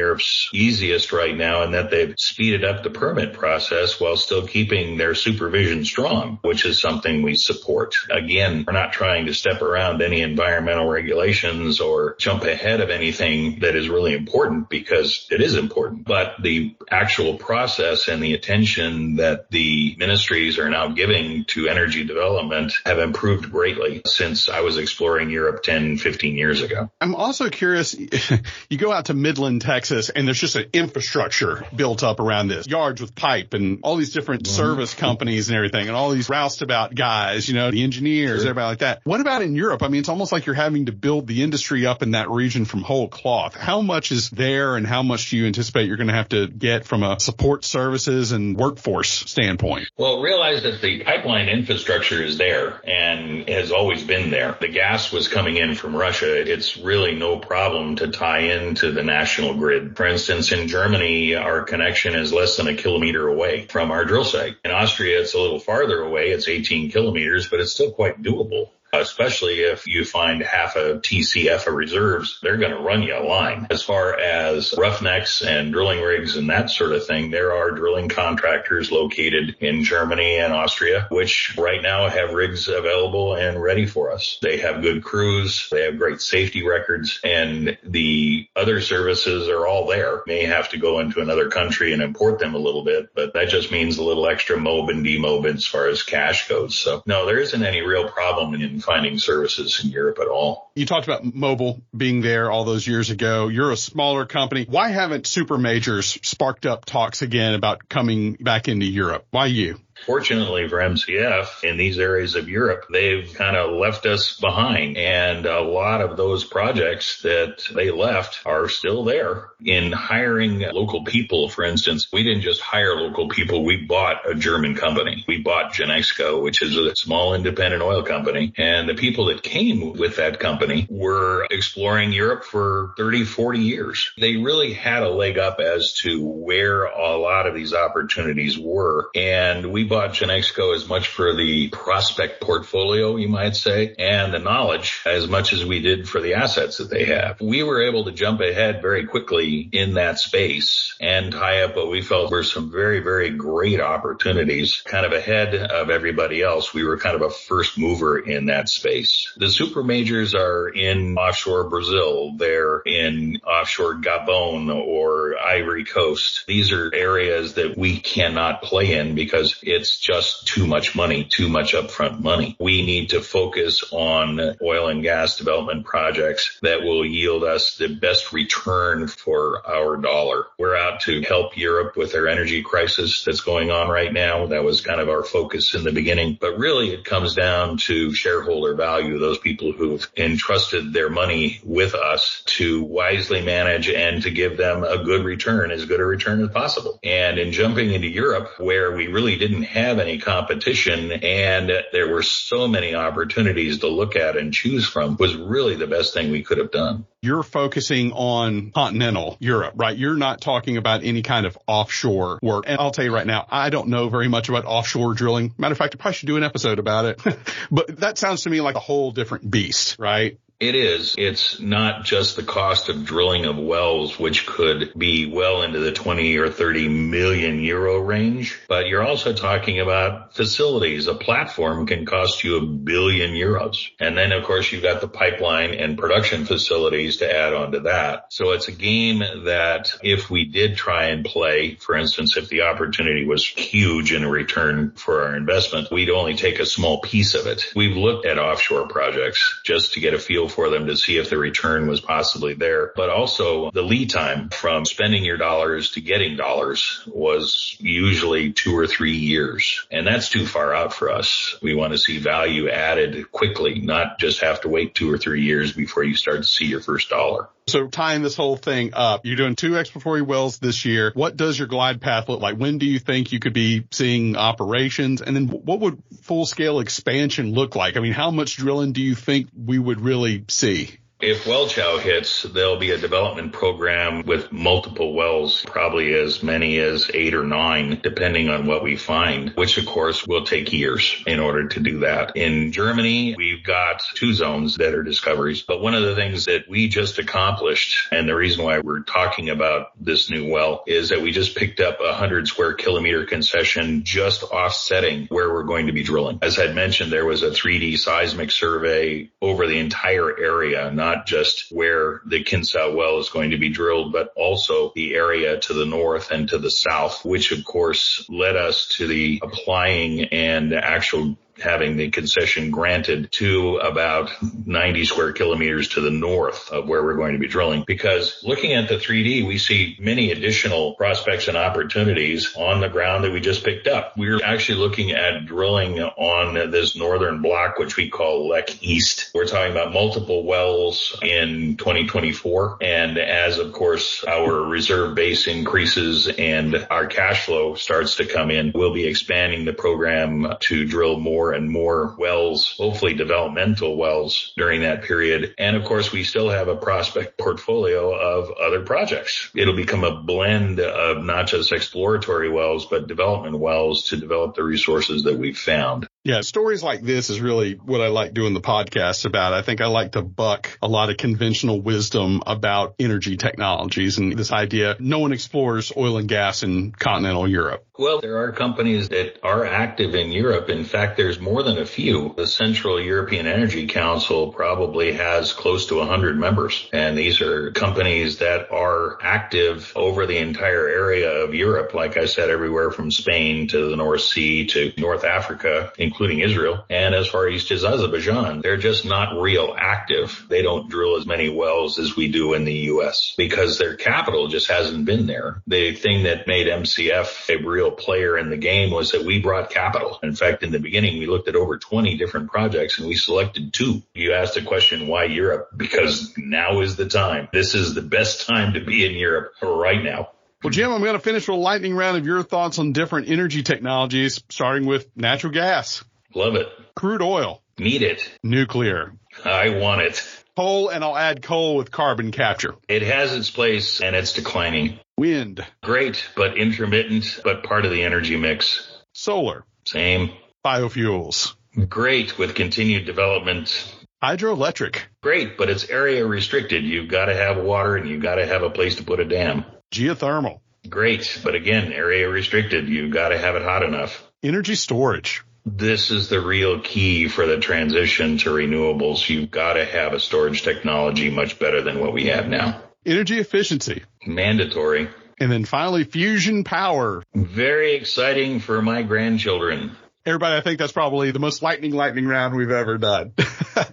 Easiest 0.54 1.12
right 1.12 1.36
now 1.36 1.64
in 1.64 1.72
that 1.72 1.90
they've 1.90 2.14
speeded 2.18 2.64
up 2.64 2.84
the 2.84 2.90
permit 2.90 3.34
process 3.34 4.00
while 4.00 4.18
still 4.18 4.48
keeping 4.48 4.98
their 4.98 5.16
supervision 5.16 5.86
strong, 5.86 6.40
which 6.42 6.66
is 6.66 6.80
something 6.80 7.22
we 7.22 7.36
support. 7.36 7.96
Again, 8.10 8.64
we're 8.66 8.74
not 8.74 8.94
trying 8.94 9.26
to 9.26 9.34
step 9.34 9.62
around 9.62 10.02
any 10.02 10.22
environmental 10.22 10.88
regulations 10.88 11.80
or 11.80 12.16
jump 12.20 12.44
ahead 12.44 12.82
of 12.82 12.90
anything 12.90 13.60
that 13.60 13.76
is 13.76 13.90
really 13.90 14.14
important 14.14 14.70
because 14.70 15.28
it 15.32 15.42
is 15.42 15.56
important. 15.56 16.06
But 16.06 16.36
the 16.42 16.76
actual 16.90 17.36
process 17.36 18.08
and 18.08 18.22
the 18.22 18.34
attention 18.34 19.18
that 19.18 19.50
the 19.50 19.96
ministries 19.98 20.60
are 20.60 20.70
now 20.70 20.90
giving 20.90 21.46
to 21.46 21.68
energy 21.68 22.04
development 22.04 22.74
have 22.86 23.00
improved 23.00 23.52
greatly 23.52 24.02
since 24.06 24.50
I 24.50 24.62
was 24.62 24.78
exploring 24.78 25.30
Europe 25.30 25.64
10, 25.64 25.98
15 25.98 26.38
years 26.38 26.62
ago. 26.62 26.92
I'm 27.00 27.16
also 27.16 27.50
curious, 27.50 27.96
you 28.70 28.78
go 28.78 28.92
out 28.92 29.06
to 29.06 29.14
Midland, 29.14 29.62
Texas, 29.62 30.11
and 30.16 30.28
there's 30.28 30.40
just 30.40 30.56
an 30.56 30.66
infrastructure 30.74 31.66
built 31.76 32.04
up 32.04 32.20
around 32.20 32.48
this, 32.48 32.68
yards 32.68 33.02
with 33.02 33.16
pipe 33.16 33.54
and 33.54 33.80
all 33.84 33.96
these 33.96 34.14
different 34.14 34.44
mm-hmm. 34.44 34.56
service 34.56 34.94
companies 34.94 35.50
and 35.50 35.58
everything 35.58 35.88
and 35.88 35.96
all 35.96 36.12
these 36.12 36.30
roustabout 36.30 36.94
guys, 36.96 37.48
you 37.48 37.56
know, 37.56 37.72
the 37.72 37.84
engineers, 37.84 38.42
sure. 38.42 38.50
everybody 38.50 38.66
like 38.66 38.80
that. 38.80 39.02
What 39.04 39.22
about 39.22 39.42
in 39.42 39.56
Europe? 39.56 39.84
I 39.84 39.88
mean, 39.88 40.00
it's 40.00 40.10
almost 40.10 40.32
like 40.32 40.46
you're 40.46 40.56
having 40.56 40.86
to 40.88 40.92
build 40.92 41.28
the 41.28 41.44
industry 41.44 41.86
up 41.86 42.02
in 42.02 42.12
that 42.12 42.30
region 42.30 42.66
from 42.66 42.82
whole 42.82 43.08
cloth. 43.08 43.56
How 43.56 43.82
much 43.82 44.12
is 44.12 44.30
there 44.30 44.76
and 44.76 44.86
how 44.86 45.04
much 45.04 45.30
do 45.30 45.38
you 45.38 45.48
anticipate 45.48 45.88
you're 45.88 45.98
going 45.98 46.08
to 46.08 46.14
have 46.14 46.30
to 46.30 46.48
get 46.48 46.86
from 46.86 47.04
a 47.04 47.20
support 47.20 47.66
services 47.66 48.32
and 48.32 48.58
workforce 48.58 49.10
standpoint? 49.10 49.90
Well, 49.98 50.22
realize 50.22 50.64
that 50.64 50.82
the 50.82 51.04
pipeline 51.04 51.50
infrastructure 51.50 52.24
is 52.24 52.38
there 52.38 52.82
and 52.88 53.48
has 53.50 53.72
always 53.72 54.04
been 54.04 54.30
there. 54.30 54.58
The 54.60 54.68
gas 54.68 55.12
was 55.12 55.28
coming 55.28 55.58
in 55.58 55.76
from 55.76 55.96
Russia. 55.96 56.52
It's 56.52 56.78
really 56.78 57.16
no 57.16 57.40
problem 57.40 57.96
to 57.98 58.08
tie 58.08 58.40
into 58.40 58.92
the 58.92 59.04
national 59.04 59.56
grid. 59.56 59.96
For 60.02 60.08
instance, 60.08 60.52
in 60.52 60.68
Germany, 60.68 61.36
our 61.36 61.62
connection 61.62 62.16
is 62.16 62.34
less 62.34 62.58
than 62.58 62.68
a 62.68 62.74
kilometer 62.74 63.28
away 63.28 63.68
from 63.68 63.92
our 63.92 64.04
drill 64.04 64.24
site. 64.24 64.56
In 64.66 64.72
Austria, 64.72 65.22
it's 65.22 65.36
a 65.36 65.40
little 65.40 65.60
farther 65.60 66.02
away. 66.02 66.32
It's 66.32 66.48
18 66.48 66.90
kilometers, 66.90 67.48
but 67.48 67.60
it's 67.60 67.72
still 67.72 67.92
quite 67.92 68.20
doable 68.20 68.70
especially 68.94 69.62
if 69.62 69.88
you 69.88 70.04
find 70.04 70.42
half 70.42 70.76
a 70.76 71.00
TCF 71.00 71.68
of 71.68 71.74
reserves, 71.74 72.40
they're 72.42 72.58
going 72.58 72.72
to 72.72 72.80
run 72.80 73.04
you 73.04 73.16
a 73.16 73.24
line. 73.24 73.68
As 73.70 73.82
far 73.82 74.20
as 74.20 74.74
roughnecks 74.78 75.42
and 75.42 75.72
drilling 75.72 76.02
rigs 76.02 76.36
and 76.36 76.50
that 76.50 76.70
sort 76.70 76.92
of 76.92 77.06
thing, 77.06 77.32
there 77.32 77.54
are 77.54 77.72
drilling 77.72 78.10
contractors 78.10 78.92
located 78.92 79.56
in 79.60 79.84
Germany 79.84 80.38
and 80.38 80.54
Austria, 80.54 81.08
which 81.10 81.56
right 81.58 81.82
now 81.82 82.10
have 82.10 82.34
rigs 82.34 82.68
available 82.68 83.36
and 83.36 83.62
ready 83.62 83.86
for 83.86 84.12
us. 84.12 84.38
They 84.42 84.58
have 84.58 84.82
good 84.82 85.04
crews. 85.04 85.68
They 85.72 85.84
have 85.84 85.98
great 85.98 86.22
safety 86.22 86.66
records 86.68 87.20
and 87.24 87.78
the 87.84 88.48
other 88.56 88.82
services 88.82 89.48
are 89.48 89.66
all 89.68 89.88
there. 89.88 90.22
May 90.28 90.46
have 90.46 90.70
to 90.70 90.78
go 90.78 91.00
into 91.00 91.22
another 91.22 91.50
country 91.50 91.94
and 91.94 92.02
import 92.02 92.40
them 92.40 92.56
a 92.56 92.60
little 92.60 92.84
bit, 92.84 93.10
but 93.16 93.34
that 93.34 93.50
just 93.50 93.72
means 93.72 93.98
a 93.98 94.04
little 94.04 94.28
extra 94.28 94.58
mob 94.58 94.90
and 94.90 95.06
demob 95.06 95.46
as 95.46 95.66
far 95.66 95.88
as 95.88 96.04
cash 96.04 96.48
goes. 96.48 96.78
So 96.78 97.04
no, 97.06 97.26
there 97.26 97.40
isn't 97.40 97.64
any 97.64 97.82
real 97.82 98.10
problem 98.10 98.54
in 98.54 98.81
finding 98.82 99.18
services 99.20 99.82
in 99.84 99.92
Europe 99.92 100.18
at 100.20 100.28
all. 100.28 100.72
You 100.76 100.86
talked 100.86 101.08
about 101.08 101.24
Mobil 101.24 101.82
being 101.96 102.22
there 102.22 102.52
all 102.52 102.66
those 102.66 102.86
years 102.86 103.10
ago. 103.10 103.48
You're 103.48 103.72
a 103.72 103.78
smaller 103.78 104.26
company. 104.26 104.66
Why 104.68 104.90
haven't 104.90 105.28
super 105.28 105.58
majors 105.58 106.18
sparked 106.24 106.66
up 106.66 106.86
talks 106.86 107.22
again 107.22 107.54
about 107.54 107.88
coming 107.90 108.34
back 108.34 108.68
into 108.68 108.86
Europe? 108.86 109.26
Why 109.32 109.48
you? 109.48 109.80
Fortunately 110.06 110.68
for 110.68 110.78
MCF 110.78 111.64
in 111.64 111.78
these 111.78 112.00
areas 112.00 112.36
of 112.36 112.50
Europe, 112.50 112.86
they've 112.92 113.32
kind 113.34 113.56
of 113.56 113.72
left 113.72 114.06
us 114.06 114.38
behind 114.40 114.98
and 114.98 115.46
a 115.46 115.62
lot 115.62 116.02
of 116.02 116.18
those 116.18 116.44
projects 116.44 117.22
that 117.22 117.64
they 117.74 117.92
left 117.92 118.42
are 118.46 118.68
still 118.70 119.04
there 119.04 119.50
in 119.64 119.92
hiring 119.92 120.60
local 120.60 121.04
people. 121.04 121.50
For 121.50 121.64
instance, 121.64 122.08
we 122.12 122.24
didn't 122.24 122.42
just 122.42 122.62
hire 122.62 122.96
local 122.96 123.30
people. 123.30 123.64
We 123.64 123.78
bought 123.78 124.30
a 124.30 124.36
German 124.36 124.76
company. 124.76 125.24
We 125.28 125.40
bought 125.40 125.74
Genexco, 125.74 126.42
which 126.42 126.62
is 126.62 126.78
a 126.78 126.96
small 126.96 127.34
independent 127.34 127.84
oil 127.84 128.04
company. 128.04 128.54
And 128.58 128.90
the 128.90 128.96
people 128.96 129.26
that 129.26 129.44
came 129.44 129.94
with 129.94 130.18
that 130.18 130.40
company 130.40 130.88
were 130.90 131.48
exploring 131.50 132.12
Europe 132.12 132.44
for 132.44 132.94
30, 132.98 133.26
40 133.26 133.60
years. 133.60 134.12
They 134.18 134.38
really 134.38 134.74
had 134.74 135.04
a 135.04 135.10
leg 135.10 135.38
up 135.38 135.60
as 135.60 135.94
to 136.04 136.26
where 136.26 136.86
a 136.86 137.18
lot 137.18 137.48
of 137.48 137.56
these 137.56 137.74
opportunities 137.74 138.58
were. 138.58 139.10
And 139.16 139.72
we 139.72 139.84
bought 139.92 140.14
Genexco 140.14 140.74
as 140.74 140.88
much 140.88 141.10
for 141.10 141.36
the 141.36 141.68
prospect 141.68 142.40
portfolio, 142.40 143.18
you 143.18 143.28
might 143.28 143.58
say, 143.58 143.94
and 144.00 144.34
the 144.34 144.40
knowledge 144.40 145.02
as 145.06 145.28
much 145.28 145.52
as 145.52 145.66
we 145.66 145.82
did 145.82 146.08
for 146.08 146.22
the 146.22 146.36
assets 146.36 146.78
that 146.78 146.90
they 146.90 147.04
have. 147.04 147.42
We 147.42 147.62
were 147.62 147.82
able 147.82 148.06
to 148.06 148.14
jump 148.14 148.40
ahead 148.40 148.82
very 148.82 149.06
quickly 149.06 149.68
in 149.70 149.96
that 149.96 150.18
space 150.18 150.96
and 151.02 151.34
tie 151.34 151.64
up 151.64 151.76
what 151.76 151.92
we 151.92 152.02
felt 152.02 152.32
were 152.32 152.44
some 152.44 152.72
very, 152.72 153.02
very 153.02 153.32
great 153.32 153.82
opportunities 153.82 154.82
kind 154.86 155.06
of 155.06 155.12
ahead 155.12 155.56
of 155.56 155.90
everybody 155.90 156.42
else. 156.42 156.74
We 156.74 156.86
were 156.86 156.98
kind 156.98 157.18
of 157.18 157.22
a 157.24 157.30
first 157.30 157.78
mover 157.78 158.18
in 158.18 158.46
that 158.46 158.70
space. 158.70 159.34
The 159.36 159.50
super 159.50 159.84
majors 159.84 160.34
are 160.34 160.70
in 160.70 161.18
offshore 161.18 161.70
Brazil. 161.70 162.38
They're 162.38 162.80
in 162.80 163.42
offshore 163.46 163.96
Gabon 163.96 164.74
or 164.74 165.38
Ivory 165.38 165.84
Coast. 165.84 166.46
These 166.48 166.72
are 166.72 166.96
areas 166.96 167.56
that 167.56 167.78
we 167.78 168.00
cannot 168.00 168.62
play 168.62 168.94
in 168.94 169.16
because 169.16 169.60
it's 169.72 169.98
just 169.98 170.48
too 170.48 170.68
much 170.68 170.96
money, 170.96 171.24
too 171.24 171.50
much 171.50 171.74
upfront 171.74 172.20
money. 172.20 172.56
We 172.60 172.86
need 172.86 173.10
to 173.12 173.22
focus 173.22 173.84
on 173.92 174.40
oil 174.62 174.88
and 174.88 175.04
gas 175.04 175.38
development 175.38 175.86
projects 175.86 176.60
that 176.62 176.82
will 176.82 177.06
yield 177.06 177.44
us 177.44 177.78
the 177.78 177.88
best 177.88 178.34
return 178.34 179.08
for 179.08 179.66
our 179.68 179.98
dollar. 179.98 180.46
We're 180.60 180.71
to 181.02 181.22
help 181.22 181.58
Europe 181.58 181.96
with 181.96 182.12
their 182.12 182.28
energy 182.28 182.62
crisis 182.62 183.24
that's 183.24 183.42
going 183.42 183.72
on 183.72 183.90
right 183.90 184.12
now. 184.12 184.48
That 184.48 184.64
was 184.64 184.82
kind 184.82 185.02
of 185.02 185.10
our 185.10 185.24
focus 185.24 185.74
in 185.74 185.84
the 185.84 185.92
beginning, 185.92 186.38
but 186.40 186.58
really 186.58 186.92
it 186.92 187.06
comes 187.06 187.36
down 187.36 187.78
to 187.78 188.14
shareholder 188.14 188.76
value, 188.76 189.20
those 189.20 189.38
people 189.38 189.72
who've 189.72 190.08
entrusted 190.18 190.94
their 190.94 191.10
money 191.10 191.60
with 191.64 191.96
us 191.96 192.44
to 192.46 192.84
wisely 192.84 193.42
manage 193.42 193.90
and 193.90 194.24
to 194.24 194.32
give 194.32 194.58
them 194.58 194.84
a 194.84 195.04
good 195.04 195.24
return, 195.24 195.72
as 195.72 195.86
good 195.86 196.00
a 196.00 196.06
return 196.06 196.44
as 196.44 196.50
possible. 196.50 197.00
And 197.04 197.38
in 197.38 197.52
jumping 197.52 197.94
into 197.94 198.08
Europe 198.08 198.60
where 198.60 198.96
we 198.96 199.08
really 199.08 199.38
didn't 199.38 199.64
have 199.64 200.00
any 200.00 200.18
competition 200.20 201.12
and 201.12 201.72
there 201.92 202.10
were 202.10 202.24
so 202.24 202.68
many 202.68 202.96
opportunities 202.96 203.80
to 203.80 203.88
look 203.88 204.16
at 204.16 204.38
and 204.38 204.54
choose 204.54 204.88
from 204.88 205.18
was 205.18 205.36
really 205.36 205.76
the 205.76 205.88
best 205.88 206.14
thing 206.14 206.32
we 206.32 206.44
could 206.44 206.58
have 206.58 206.72
done. 206.72 207.06
You're 207.24 207.44
focusing 207.44 208.14
on 208.14 208.72
continental 208.72 209.38
Europe, 209.40 209.76
right? 209.76 209.96
You're 209.96 210.16
not 210.16 210.42
talking 210.42 210.78
about 210.78 211.04
any 211.04 211.22
kind 211.22 211.46
of 211.46 211.56
offshore 211.68 212.40
work. 212.42 212.64
And 212.66 212.80
I'll 212.82 212.90
tell 212.90 213.06
you 213.06 213.14
right 213.14 213.28
now, 213.28 213.46
I 213.48 213.70
don't 213.70 213.90
know 213.90 214.10
very 214.10 214.28
much 214.28 214.50
about 214.50 214.66
offshore 214.66 215.14
drilling. 215.14 215.54
Matter 215.56 215.74
of 215.74 215.78
fact, 215.78 215.94
I 215.94 215.98
probably 215.98 216.16
should 216.16 216.26
do 216.26 216.38
an 216.38 216.44
episode 216.44 216.80
about 216.80 217.06
it, 217.06 217.22
but 217.72 218.00
that 218.00 218.18
sounds 218.18 218.42
to 218.44 218.50
me 218.50 218.60
like 218.62 218.74
a 218.74 218.80
whole 218.80 219.12
different 219.12 219.52
beast, 219.52 219.98
right? 220.00 220.40
It 220.62 220.76
is. 220.76 221.16
It's 221.18 221.60
not 221.60 222.06
just 222.06 222.36
the 222.36 222.44
cost 222.44 222.88
of 222.88 223.04
drilling 223.04 223.46
of 223.46 223.58
wells, 223.58 224.20
which 224.20 224.46
could 224.46 224.94
be 224.96 225.26
well 225.26 225.64
into 225.64 225.80
the 225.80 225.92
20 225.92 226.38
or 226.38 226.52
30 226.52 226.88
million 226.88 227.64
euro 227.64 227.98
range, 227.98 228.60
but 228.70 228.86
you're 228.86 229.02
also 229.02 229.34
talking 229.34 229.80
about 229.80 230.36
facilities. 230.36 231.08
A 231.08 231.16
platform 231.16 231.88
can 231.88 232.06
cost 232.06 232.44
you 232.44 232.58
a 232.58 232.62
billion 232.62 233.32
euros. 233.32 233.88
And 234.00 234.16
then 234.16 234.32
of 234.32 234.44
course 234.44 234.72
you've 234.72 234.84
got 234.84 235.02
the 235.02 235.08
pipeline 235.08 235.74
and 235.74 235.98
production 235.98 236.46
facilities 236.46 237.18
to 237.18 237.36
add 237.36 237.56
on 237.56 237.72
to 237.72 237.80
that. 237.80 238.26
So 238.30 238.52
it's 238.52 238.68
a 238.68 238.72
game 238.72 239.24
that 239.46 239.96
if 240.04 240.30
we 240.30 240.46
did 240.46 240.78
try 240.78 241.06
and 241.06 241.26
play, 241.26 241.74
for 241.74 241.96
instance, 241.96 242.38
if 242.38 242.50
the 242.50 242.62
opportunity 242.62 243.26
was 243.26 243.44
huge 243.44 244.14
in 244.14 244.24
a 244.24 244.30
return 244.30 244.92
for 244.92 245.24
our 245.24 245.36
investment, 245.36 245.90
we'd 245.90 246.12
only 246.12 246.36
take 246.36 246.60
a 246.60 246.68
small 246.68 247.02
piece 247.02 247.34
of 247.34 247.48
it. 247.48 247.66
We've 247.76 247.98
looked 247.98 248.28
at 248.28 248.38
offshore 248.38 248.88
projects 248.88 249.62
just 249.66 249.94
to 249.94 250.00
get 250.00 250.14
a 250.14 250.20
feel 250.20 250.51
for 250.52 250.70
them 250.70 250.88
to 250.88 250.98
see 250.98 251.18
if 251.18 251.30
the 251.30 251.38
return 251.38 251.88
was 251.88 252.02
possibly 252.02 252.54
there. 252.54 252.92
But 252.96 253.10
also 253.10 253.72
the 253.72 253.82
lead 253.82 254.10
time 254.10 254.50
from 254.50 254.86
spending 254.86 255.26
your 255.26 255.38
dollars 255.38 255.92
to 255.92 256.02
getting 256.02 256.38
dollars 256.38 257.02
was 257.08 257.76
usually 257.80 258.52
two 258.52 258.78
or 258.78 258.88
three 258.88 259.18
years. 259.18 259.86
And 259.92 260.06
that's 260.06 260.30
too 260.30 260.46
far 260.46 260.74
out 260.74 260.94
for 260.94 261.12
us. 261.12 261.58
We 261.62 261.76
want 261.76 261.94
to 261.94 261.98
see 261.98 262.20
value 262.20 262.70
added 262.70 263.32
quickly, 263.32 263.80
not 263.80 264.20
just 264.20 264.42
have 264.42 264.62
to 264.62 264.70
wait 264.70 264.96
two 264.96 265.12
or 265.12 265.18
three 265.18 265.44
years 265.44 265.74
before 265.74 266.04
you 266.04 266.16
start 266.16 266.38
to 266.38 266.48
see 266.48 266.66
your 266.66 266.82
first 266.82 267.10
dollar. 267.10 267.50
So 267.68 267.88
tying 267.88 268.22
this 268.22 268.36
whole 268.36 268.58
thing 268.58 268.92
up, 268.94 269.26
you're 269.26 269.36
doing 269.36 269.56
two 269.56 269.76
exploratory 269.76 270.22
wells 270.22 270.60
this 270.60 270.84
year. 270.84 271.12
What 271.14 271.38
does 271.38 271.58
your 271.58 271.68
glide 271.68 272.02
path 272.02 272.28
look 272.28 272.42
like? 272.42 272.58
When 272.58 272.80
do 272.80 272.86
you 272.86 273.00
think 273.00 273.32
you 273.32 273.40
could 273.40 273.54
be 273.54 273.86
seeing 273.92 274.36
operations? 274.36 275.22
And 275.22 275.36
then 275.36 275.48
what 275.48 275.80
would 275.80 276.02
full 276.24 276.46
scale 276.46 276.80
expansion 276.80 277.54
look 277.54 277.76
like? 277.76 277.98
I 277.98 278.00
mean, 278.00 278.14
how 278.14 278.32
much 278.32 278.58
drilling 278.58 278.94
do 278.94 279.02
you 279.02 279.16
think 279.16 279.50
we 279.56 279.80
would 279.80 280.02
really 280.02 280.44
see? 280.50 280.98
If 281.22 281.46
Welchau 281.46 282.00
hits, 282.00 282.42
there'll 282.42 282.80
be 282.80 282.90
a 282.90 282.98
development 282.98 283.54
program 283.54 284.24
with 284.26 284.52
multiple 284.52 285.14
wells, 285.14 285.64
probably 285.68 286.16
as 286.16 286.42
many 286.42 286.80
as 286.80 287.12
eight 287.14 287.36
or 287.36 287.44
nine, 287.44 288.00
depending 288.02 288.50
on 288.50 288.66
what 288.66 288.82
we 288.82 288.96
find, 288.96 289.52
which 289.52 289.78
of 289.78 289.86
course 289.86 290.26
will 290.26 290.46
take 290.46 290.74
years 290.74 291.24
in 291.28 291.40
order 291.40 291.68
to 291.68 291.80
do 291.80 292.00
that. 292.00 292.36
In 292.36 292.72
Germany, 292.72 293.36
we've 293.38 293.64
got 293.64 294.02
two 294.16 294.34
zones 294.34 294.78
that 294.78 294.96
are 294.96 295.04
discoveries, 295.04 295.62
but 295.62 295.80
one 295.80 295.94
of 295.94 296.02
the 296.02 296.16
things 296.16 296.46
that 296.46 296.68
we 296.68 296.88
just 296.88 297.20
accomplished 297.20 298.08
and 298.12 298.28
the 298.28 298.36
reason 298.36 298.66
why 298.66 298.80
we're 298.80 299.04
talking 299.04 299.50
about 299.50 299.92
this 300.04 300.32
new 300.32 300.50
well 300.50 300.84
is 300.88 301.10
that 301.10 301.22
we 301.22 301.32
just 301.32 301.56
picked 301.56 301.82
up 301.82 302.00
a 302.02 302.14
hundred 302.14 302.48
square 302.48 302.74
kilometer 302.74 303.28
concession 303.28 304.04
just 304.06 304.42
offsetting 304.42 305.28
where 305.28 305.54
we're 305.54 305.66
going 305.66 305.86
to 305.86 305.94
be 305.94 306.02
drilling. 306.02 306.40
As 306.42 306.58
I'd 306.58 306.74
mentioned, 306.74 307.12
there 307.12 307.26
was 307.26 307.44
a 307.44 307.52
3D 307.52 308.00
seismic 308.00 308.50
survey 308.50 309.30
over 309.40 309.68
the 309.68 309.78
entire 309.78 310.36
area, 310.36 310.90
not 310.90 311.11
not 311.12 311.26
just 311.26 311.72
where 311.72 312.22
the 312.26 312.44
Kinsau 312.44 312.96
well 312.96 313.20
is 313.20 313.30
going 313.30 313.52
to 313.52 313.58
be 313.58 313.70
drilled, 313.70 314.14
but 314.14 314.32
also 314.36 314.92
the 314.96 315.14
area 315.14 315.60
to 315.60 315.74
the 315.74 315.86
north 315.86 316.32
and 316.32 316.50
to 316.50 316.58
the 316.58 316.72
south, 316.72 317.26
which 317.26 317.52
of 317.52 317.64
course 317.66 318.26
led 318.30 318.56
us 318.56 318.88
to 318.88 319.08
the 319.08 319.40
applying 319.44 320.26
and 320.26 320.74
actual 320.74 321.38
having 321.62 321.98
the 321.98 322.10
concession 322.10 322.72
granted 322.72 323.32
to 323.32 323.78
about 323.78 324.32
90 324.66 325.06
square 325.06 325.32
kilometers 325.34 325.90
to 325.90 326.02
the 326.02 326.12
north 326.12 326.72
of 326.72 326.88
where 326.88 327.04
we're 327.04 327.16
going 327.16 327.34
to 327.34 327.40
be 327.40 327.48
drilling. 327.48 327.84
Because 327.86 328.42
looking 328.44 328.74
at 328.74 328.88
the 328.88 328.96
3D, 328.96 329.48
we 329.48 329.58
see 329.58 329.98
many 330.00 330.32
additional 330.32 330.96
prospects 330.96 331.48
and 331.48 331.58
opportunities 331.58 332.56
on 332.56 332.82
the 332.82 332.90
ground 332.90 333.24
that 333.24 333.32
we 333.32 333.40
just 333.40 333.64
picked 333.64 333.88
up. 333.88 334.18
We're 334.18 334.44
actually 334.44 334.80
looking 334.80 335.12
at 335.12 335.46
drilling 335.46 336.00
on 336.00 336.72
this 336.72 336.96
northern 336.96 337.42
block, 337.42 337.78
which 337.78 337.98
we 337.98 338.10
call 338.10 338.48
Lech 338.48 338.84
East. 338.84 339.32
We're 339.34 339.46
talking 339.46 339.72
about 339.72 339.94
multiple 339.94 340.44
wells 340.44 341.18
in 341.22 341.78
2024. 341.78 342.78
And 342.82 343.18
as 343.18 343.58
of 343.58 343.74
course 343.74 344.24
our 344.28 344.62
reserve 344.62 345.16
base 345.16 345.48
increases 345.48 346.28
and 346.28 346.88
our 346.90 347.08
cash 347.08 347.46
flow 347.46 347.76
starts 347.76 348.18
to 348.18 348.26
come 348.26 348.52
in, 348.52 348.72
we'll 348.74 348.94
be 348.94 349.06
expanding 349.06 349.66
the 349.66 349.74
program 349.74 350.56
to 350.62 350.86
drill 350.86 351.20
more 351.20 351.51
and 351.54 351.70
more 351.70 352.16
wells, 352.18 352.74
hopefully 352.78 353.14
developmental 353.14 353.98
wells 353.98 354.54
during 354.58 354.82
that 354.82 355.04
period. 355.04 355.54
And 355.58 355.76
of 355.76 355.84
course, 355.84 356.12
we 356.12 356.24
still 356.24 356.50
have 356.50 356.68
a 356.68 356.76
prospect 356.76 357.38
portfolio 357.38 358.14
of 358.14 358.52
other 358.52 358.82
projects. 358.82 359.50
It'll 359.56 359.76
become 359.76 360.04
a 360.04 360.22
blend 360.22 360.80
of 360.80 361.24
not 361.24 361.48
just 361.48 361.72
exploratory 361.72 362.50
wells, 362.50 362.86
but 362.86 363.08
development 363.08 363.60
wells 363.60 364.10
to 364.10 364.18
develop 364.18 364.56
the 364.56 364.64
resources 364.64 365.24
that 365.24 365.38
we've 365.38 365.58
found. 365.58 366.08
Yeah, 366.24 366.42
stories 366.42 366.84
like 366.84 367.02
this 367.02 367.32
is 367.32 367.42
really 367.42 367.74
what 367.74 368.00
I 368.00 368.10
like 368.10 368.36
doing 368.36 368.54
the 368.54 368.62
podcast 368.62 369.26
about. 369.26 369.54
I 369.54 369.64
think 369.64 369.82
I 369.82 369.88
like 369.88 370.12
to 370.12 370.22
buck 370.22 370.78
a 370.80 370.88
lot 370.88 371.10
of 371.10 371.18
conventional 371.18 371.82
wisdom 371.82 372.44
about 372.46 372.94
energy 373.00 373.38
technologies 373.38 374.20
and 374.20 374.38
this 374.38 374.52
idea 374.52 374.96
no 375.00 375.18
one 375.18 375.32
explores 375.32 375.92
oil 375.98 376.18
and 376.18 376.30
gas 376.30 376.62
in 376.62 376.92
continental 376.92 377.48
Europe. 377.48 377.88
Well, 377.98 378.20
there 378.20 378.38
are 378.38 378.52
companies 378.52 379.10
that 379.10 379.40
are 379.44 379.66
active 379.66 380.16
in 380.16 380.32
Europe. 380.32 380.70
In 380.70 380.86
fact, 380.86 381.18
there's 381.18 381.40
more 381.40 381.62
than 381.62 381.78
a 381.78 381.86
few. 381.86 382.34
The 382.36 382.48
Central 382.48 383.00
European 383.00 383.46
Energy 383.46 383.88
Council 383.88 384.52
probably 384.52 385.14
has 385.14 385.54
close 385.54 385.88
to 385.88 385.98
100 385.98 386.38
members. 386.38 386.90
And 386.94 387.18
these 387.18 387.42
are 387.42 387.72
companies 387.72 388.40
that 388.40 388.72
are 388.72 389.20
active 389.22 389.92
over 389.96 390.26
the 390.26 390.38
entire 390.38 390.88
area 390.88 391.44
of 391.44 391.54
Europe. 391.54 391.94
Like 391.94 392.18
I 392.18 392.26
said, 392.26 392.50
everywhere 392.50 392.90
from 392.90 393.12
Spain 393.12 393.68
to 393.68 393.90
the 393.90 393.96
North 393.96 394.22
Sea 394.22 394.66
to 394.68 394.94
North 394.98 395.24
Africa, 395.24 395.92
including 396.12 396.42
Israel, 396.42 396.84
and 396.90 397.16
as 397.16 397.28
far 397.28 397.48
east 397.48 397.72
as 397.72 397.86
Azerbaijan. 397.86 398.60
They're 398.60 398.76
just 398.76 399.06
not 399.06 399.40
real 399.40 399.74
active. 399.78 400.46
They 400.50 400.62
don't 400.62 400.90
drill 400.90 401.16
as 401.16 401.26
many 401.26 401.48
wells 401.48 402.00
as 402.00 402.18
we 402.18 402.28
do 402.28 402.54
in 402.54 402.66
the 402.66 402.74
U.S. 402.92 403.34
because 403.38 403.78
their 403.78 403.96
capital 403.96 404.50
just 404.50 404.70
hasn't 404.70 405.06
been 405.06 405.26
there. 405.26 405.64
The 405.68 405.96
thing 405.96 406.24
that 406.24 406.48
made 406.48 406.68
MCF 406.68 407.50
a 407.50 407.66
real 407.66 407.92
player 407.92 408.38
in 408.38 408.50
the 408.50 408.58
game 408.58 408.92
was 408.92 409.12
that 409.12 409.24
we 409.24 409.40
brought 409.40 409.70
capital. 409.70 410.20
In 410.22 410.36
fact, 410.36 410.64
in 410.64 410.74
the 410.74 410.80
beginning, 410.80 411.18
we 411.18 411.28
looked 411.28 411.48
at 411.48 411.56
over 411.56 411.78
20 411.78 412.18
different 412.18 412.52
projects 412.52 413.00
and 413.00 413.08
we 413.08 413.16
selected 413.16 413.72
two. 413.72 414.02
You 414.14 414.34
asked 414.34 414.56
the 414.56 414.64
question, 414.64 415.08
why 415.08 415.24
Europe? 415.24 415.70
Because 415.78 416.34
now 416.38 416.82
is 416.82 416.98
the 416.98 417.08
time. 417.08 417.48
This 417.54 417.74
is 417.74 417.94
the 417.94 418.02
best 418.02 418.48
time 418.48 418.74
to 418.74 418.82
be 418.82 419.06
in 419.06 419.14
Europe 419.14 419.54
right 419.62 420.04
now. 420.04 420.32
Well, 420.64 420.70
Jim, 420.70 420.92
I'm 420.92 421.02
going 421.02 421.14
to 421.14 421.20
finish 421.20 421.48
with 421.48 421.58
a 421.58 421.60
lightning 421.60 421.96
round 421.96 422.18
of 422.18 422.26
your 422.28 422.44
thoughts 422.44 422.78
on 422.78 422.94
different 422.94 423.30
energy 423.30 423.64
technologies, 423.64 424.44
starting 424.50 424.86
with 424.86 425.08
natural 425.16 425.52
gas. 425.52 426.04
Love 426.36 426.54
it. 426.54 426.68
Crude 426.96 427.24
oil. 427.24 427.64
Need 427.80 428.04
it. 428.04 428.30
Nuclear. 428.44 429.14
I 429.44 429.70
want 429.70 430.02
it. 430.02 430.24
Coal, 430.56 430.90
and 430.90 431.04
I'll 431.04 431.18
add 431.18 431.42
coal 431.42 431.78
with 431.78 431.90
carbon 431.90 432.32
capture. 432.32 432.76
It 432.88 433.02
has 433.02 433.34
its 433.34 433.50
place 433.50 434.02
and 434.02 434.16
it's 434.16 434.34
declining. 434.34 435.00
Wind. 435.18 435.66
Great, 435.82 436.24
but 436.36 436.56
intermittent, 436.56 437.40
but 437.44 437.64
part 437.64 437.86
of 437.86 437.92
the 437.92 438.04
energy 438.04 438.38
mix. 438.38 439.02
Solar. 439.14 439.66
Same. 439.88 440.30
Biofuels. 440.64 441.56
Great 441.90 442.38
with 442.38 442.54
continued 442.54 443.06
development. 443.06 443.92
Hydroelectric. 444.24 445.00
Great, 445.24 445.58
but 445.58 445.72
it's 445.72 445.90
area 445.90 446.24
restricted. 446.24 446.84
You've 446.84 447.10
got 447.10 447.26
to 447.26 447.36
have 447.36 447.58
water 447.58 447.96
and 447.96 448.08
you've 448.08 448.22
got 448.22 448.36
to 448.36 448.46
have 448.46 448.62
a 448.62 448.70
place 448.70 448.98
to 448.98 449.04
put 449.04 449.20
a 449.20 449.26
dam. 449.26 449.66
Geothermal. 449.92 450.60
Great, 450.90 451.40
but 451.44 451.54
again, 451.54 451.94
area 451.94 452.28
restricted. 452.30 452.88
You've 452.88 453.14
got 453.14 453.30
to 453.30 453.38
have 453.38 453.56
it 453.56 453.62
hot 453.62 453.84
enough. 453.84 454.24
Energy 454.42 454.76
storage. 454.76 455.44
This 455.66 456.10
is 456.10 456.30
the 456.30 456.42
real 456.42 456.80
key 456.80 457.28
for 457.28 457.46
the 457.46 457.60
transition 457.60 458.40
to 458.40 458.50
renewables. 458.50 459.30
You've 459.30 459.52
got 459.52 459.74
to 459.74 459.86
have 459.86 460.14
a 460.14 460.20
storage 460.20 460.64
technology 460.64 461.30
much 461.30 461.60
better 461.60 461.84
than 461.84 462.00
what 462.00 462.14
we 462.14 462.26
have 462.28 462.48
now. 462.48 462.82
Energy 463.06 463.38
efficiency. 463.38 464.04
Mandatory. 464.26 465.10
And 465.40 465.52
then 465.52 465.66
finally, 465.66 466.04
fusion 466.04 466.64
power. 466.64 467.24
Very 467.36 467.94
exciting 467.94 468.60
for 468.60 468.82
my 468.82 469.04
grandchildren. 469.04 469.96
Everybody, 470.24 470.58
I 470.58 470.62
think 470.62 470.78
that's 470.78 470.92
probably 470.92 471.32
the 471.32 471.40
most 471.40 471.64
lightning 471.64 471.94
lightning 471.94 472.28
round 472.28 472.56
we've 472.56 472.70
ever 472.70 473.00
done. 473.00 473.34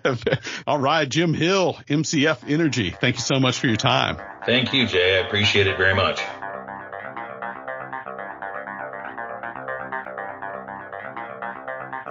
All 0.66 0.78
right, 0.78 1.08
Jim 1.08 1.32
Hill, 1.32 1.78
MCF 1.88 2.50
Energy. 2.50 2.90
Thank 2.90 3.16
you 3.16 3.22
so 3.22 3.40
much 3.40 3.58
for 3.58 3.66
your 3.66 3.76
time. 3.76 4.18
Thank 4.48 4.72
you, 4.72 4.87
Jay. 4.87 5.18
I 5.18 5.26
appreciate 5.26 5.66
it 5.66 5.76
very 5.76 5.94
much. 5.94 6.22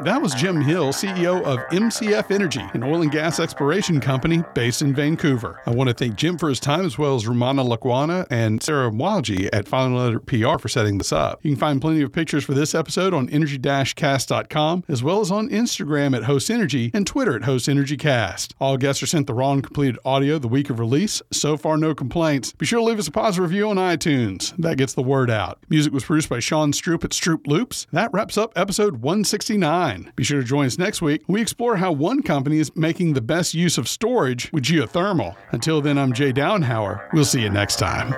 That 0.03 0.21
was 0.21 0.35
Jim 0.35 0.61
Hill, 0.61 0.93
CEO 0.93 1.43
of 1.43 1.57
MCF 1.69 2.29
Energy, 2.29 2.61
an 2.73 2.83
oil 2.83 3.01
and 3.01 3.11
gas 3.11 3.39
exploration 3.39 3.99
company 3.99 4.43
based 4.53 4.83
in 4.83 4.93
Vancouver. 4.93 5.59
I 5.65 5.71
want 5.71 5.89
to 5.89 5.93
thank 5.93 6.15
Jim 6.15 6.37
for 6.37 6.49
his 6.49 6.59
time 6.59 6.85
as 6.85 6.99
well 6.99 7.15
as 7.15 7.27
Romana 7.27 7.63
Laquana 7.63 8.27
and 8.29 8.61
Sarah 8.61 8.91
Mwaji 8.91 9.49
at 9.51 9.67
Final 9.67 9.97
Letter 9.97 10.19
PR 10.19 10.59
for 10.59 10.67
setting 10.67 10.99
this 10.99 11.11
up. 11.11 11.39
You 11.43 11.51
can 11.51 11.59
find 11.59 11.81
plenty 11.81 12.03
of 12.03 12.11
pictures 12.11 12.43
for 12.43 12.53
this 12.53 12.75
episode 12.75 13.13
on 13.13 13.27
energy-cast.com 13.29 14.83
as 14.87 15.01
well 15.01 15.19
as 15.19 15.31
on 15.31 15.49
Instagram 15.49 16.15
at 16.15 16.25
Host 16.25 16.51
Energy 16.51 16.91
and 16.93 17.07
Twitter 17.07 17.35
at 17.35 17.43
Host 17.43 17.67
Energy 17.67 17.97
Cast. 17.97 18.53
All 18.59 18.77
guests 18.77 19.01
are 19.01 19.07
sent 19.07 19.25
the 19.25 19.33
raw 19.33 19.51
and 19.53 19.63
completed 19.63 19.97
audio 20.05 20.37
the 20.37 20.47
week 20.47 20.69
of 20.69 20.79
release. 20.79 21.23
So 21.31 21.57
far, 21.57 21.75
no 21.75 21.95
complaints. 21.95 22.53
Be 22.53 22.67
sure 22.67 22.79
to 22.79 22.85
leave 22.85 22.99
us 22.99 23.07
a 23.07 23.11
positive 23.11 23.49
review 23.49 23.69
on 23.69 23.77
iTunes. 23.77 24.55
That 24.57 24.77
gets 24.77 24.93
the 24.93 25.01
word 25.01 25.31
out. 25.31 25.57
Music 25.69 25.91
was 25.91 26.05
produced 26.05 26.29
by 26.29 26.39
Sean 26.39 26.71
Stroop 26.71 27.03
at 27.03 27.11
Stroop 27.11 27.47
Loops. 27.47 27.87
That 27.91 28.11
wraps 28.13 28.37
up 28.37 28.53
episode 28.55 28.97
169. 29.01 29.86
Be 30.15 30.23
sure 30.23 30.41
to 30.41 30.47
join 30.47 30.65
us 30.65 30.77
next 30.77 31.01
week. 31.01 31.23
We 31.27 31.41
explore 31.41 31.77
how 31.77 31.91
one 31.91 32.21
company 32.21 32.59
is 32.59 32.75
making 32.75 33.13
the 33.13 33.21
best 33.21 33.53
use 33.53 33.77
of 33.77 33.87
storage 33.87 34.51
with 34.51 34.63
geothermal. 34.63 35.35
Until 35.51 35.81
then, 35.81 35.97
I'm 35.97 36.13
Jay 36.13 36.33
Dauenhauer. 36.33 37.13
We'll 37.13 37.25
see 37.25 37.41
you 37.41 37.49
next 37.49 37.77
time. 37.77 38.13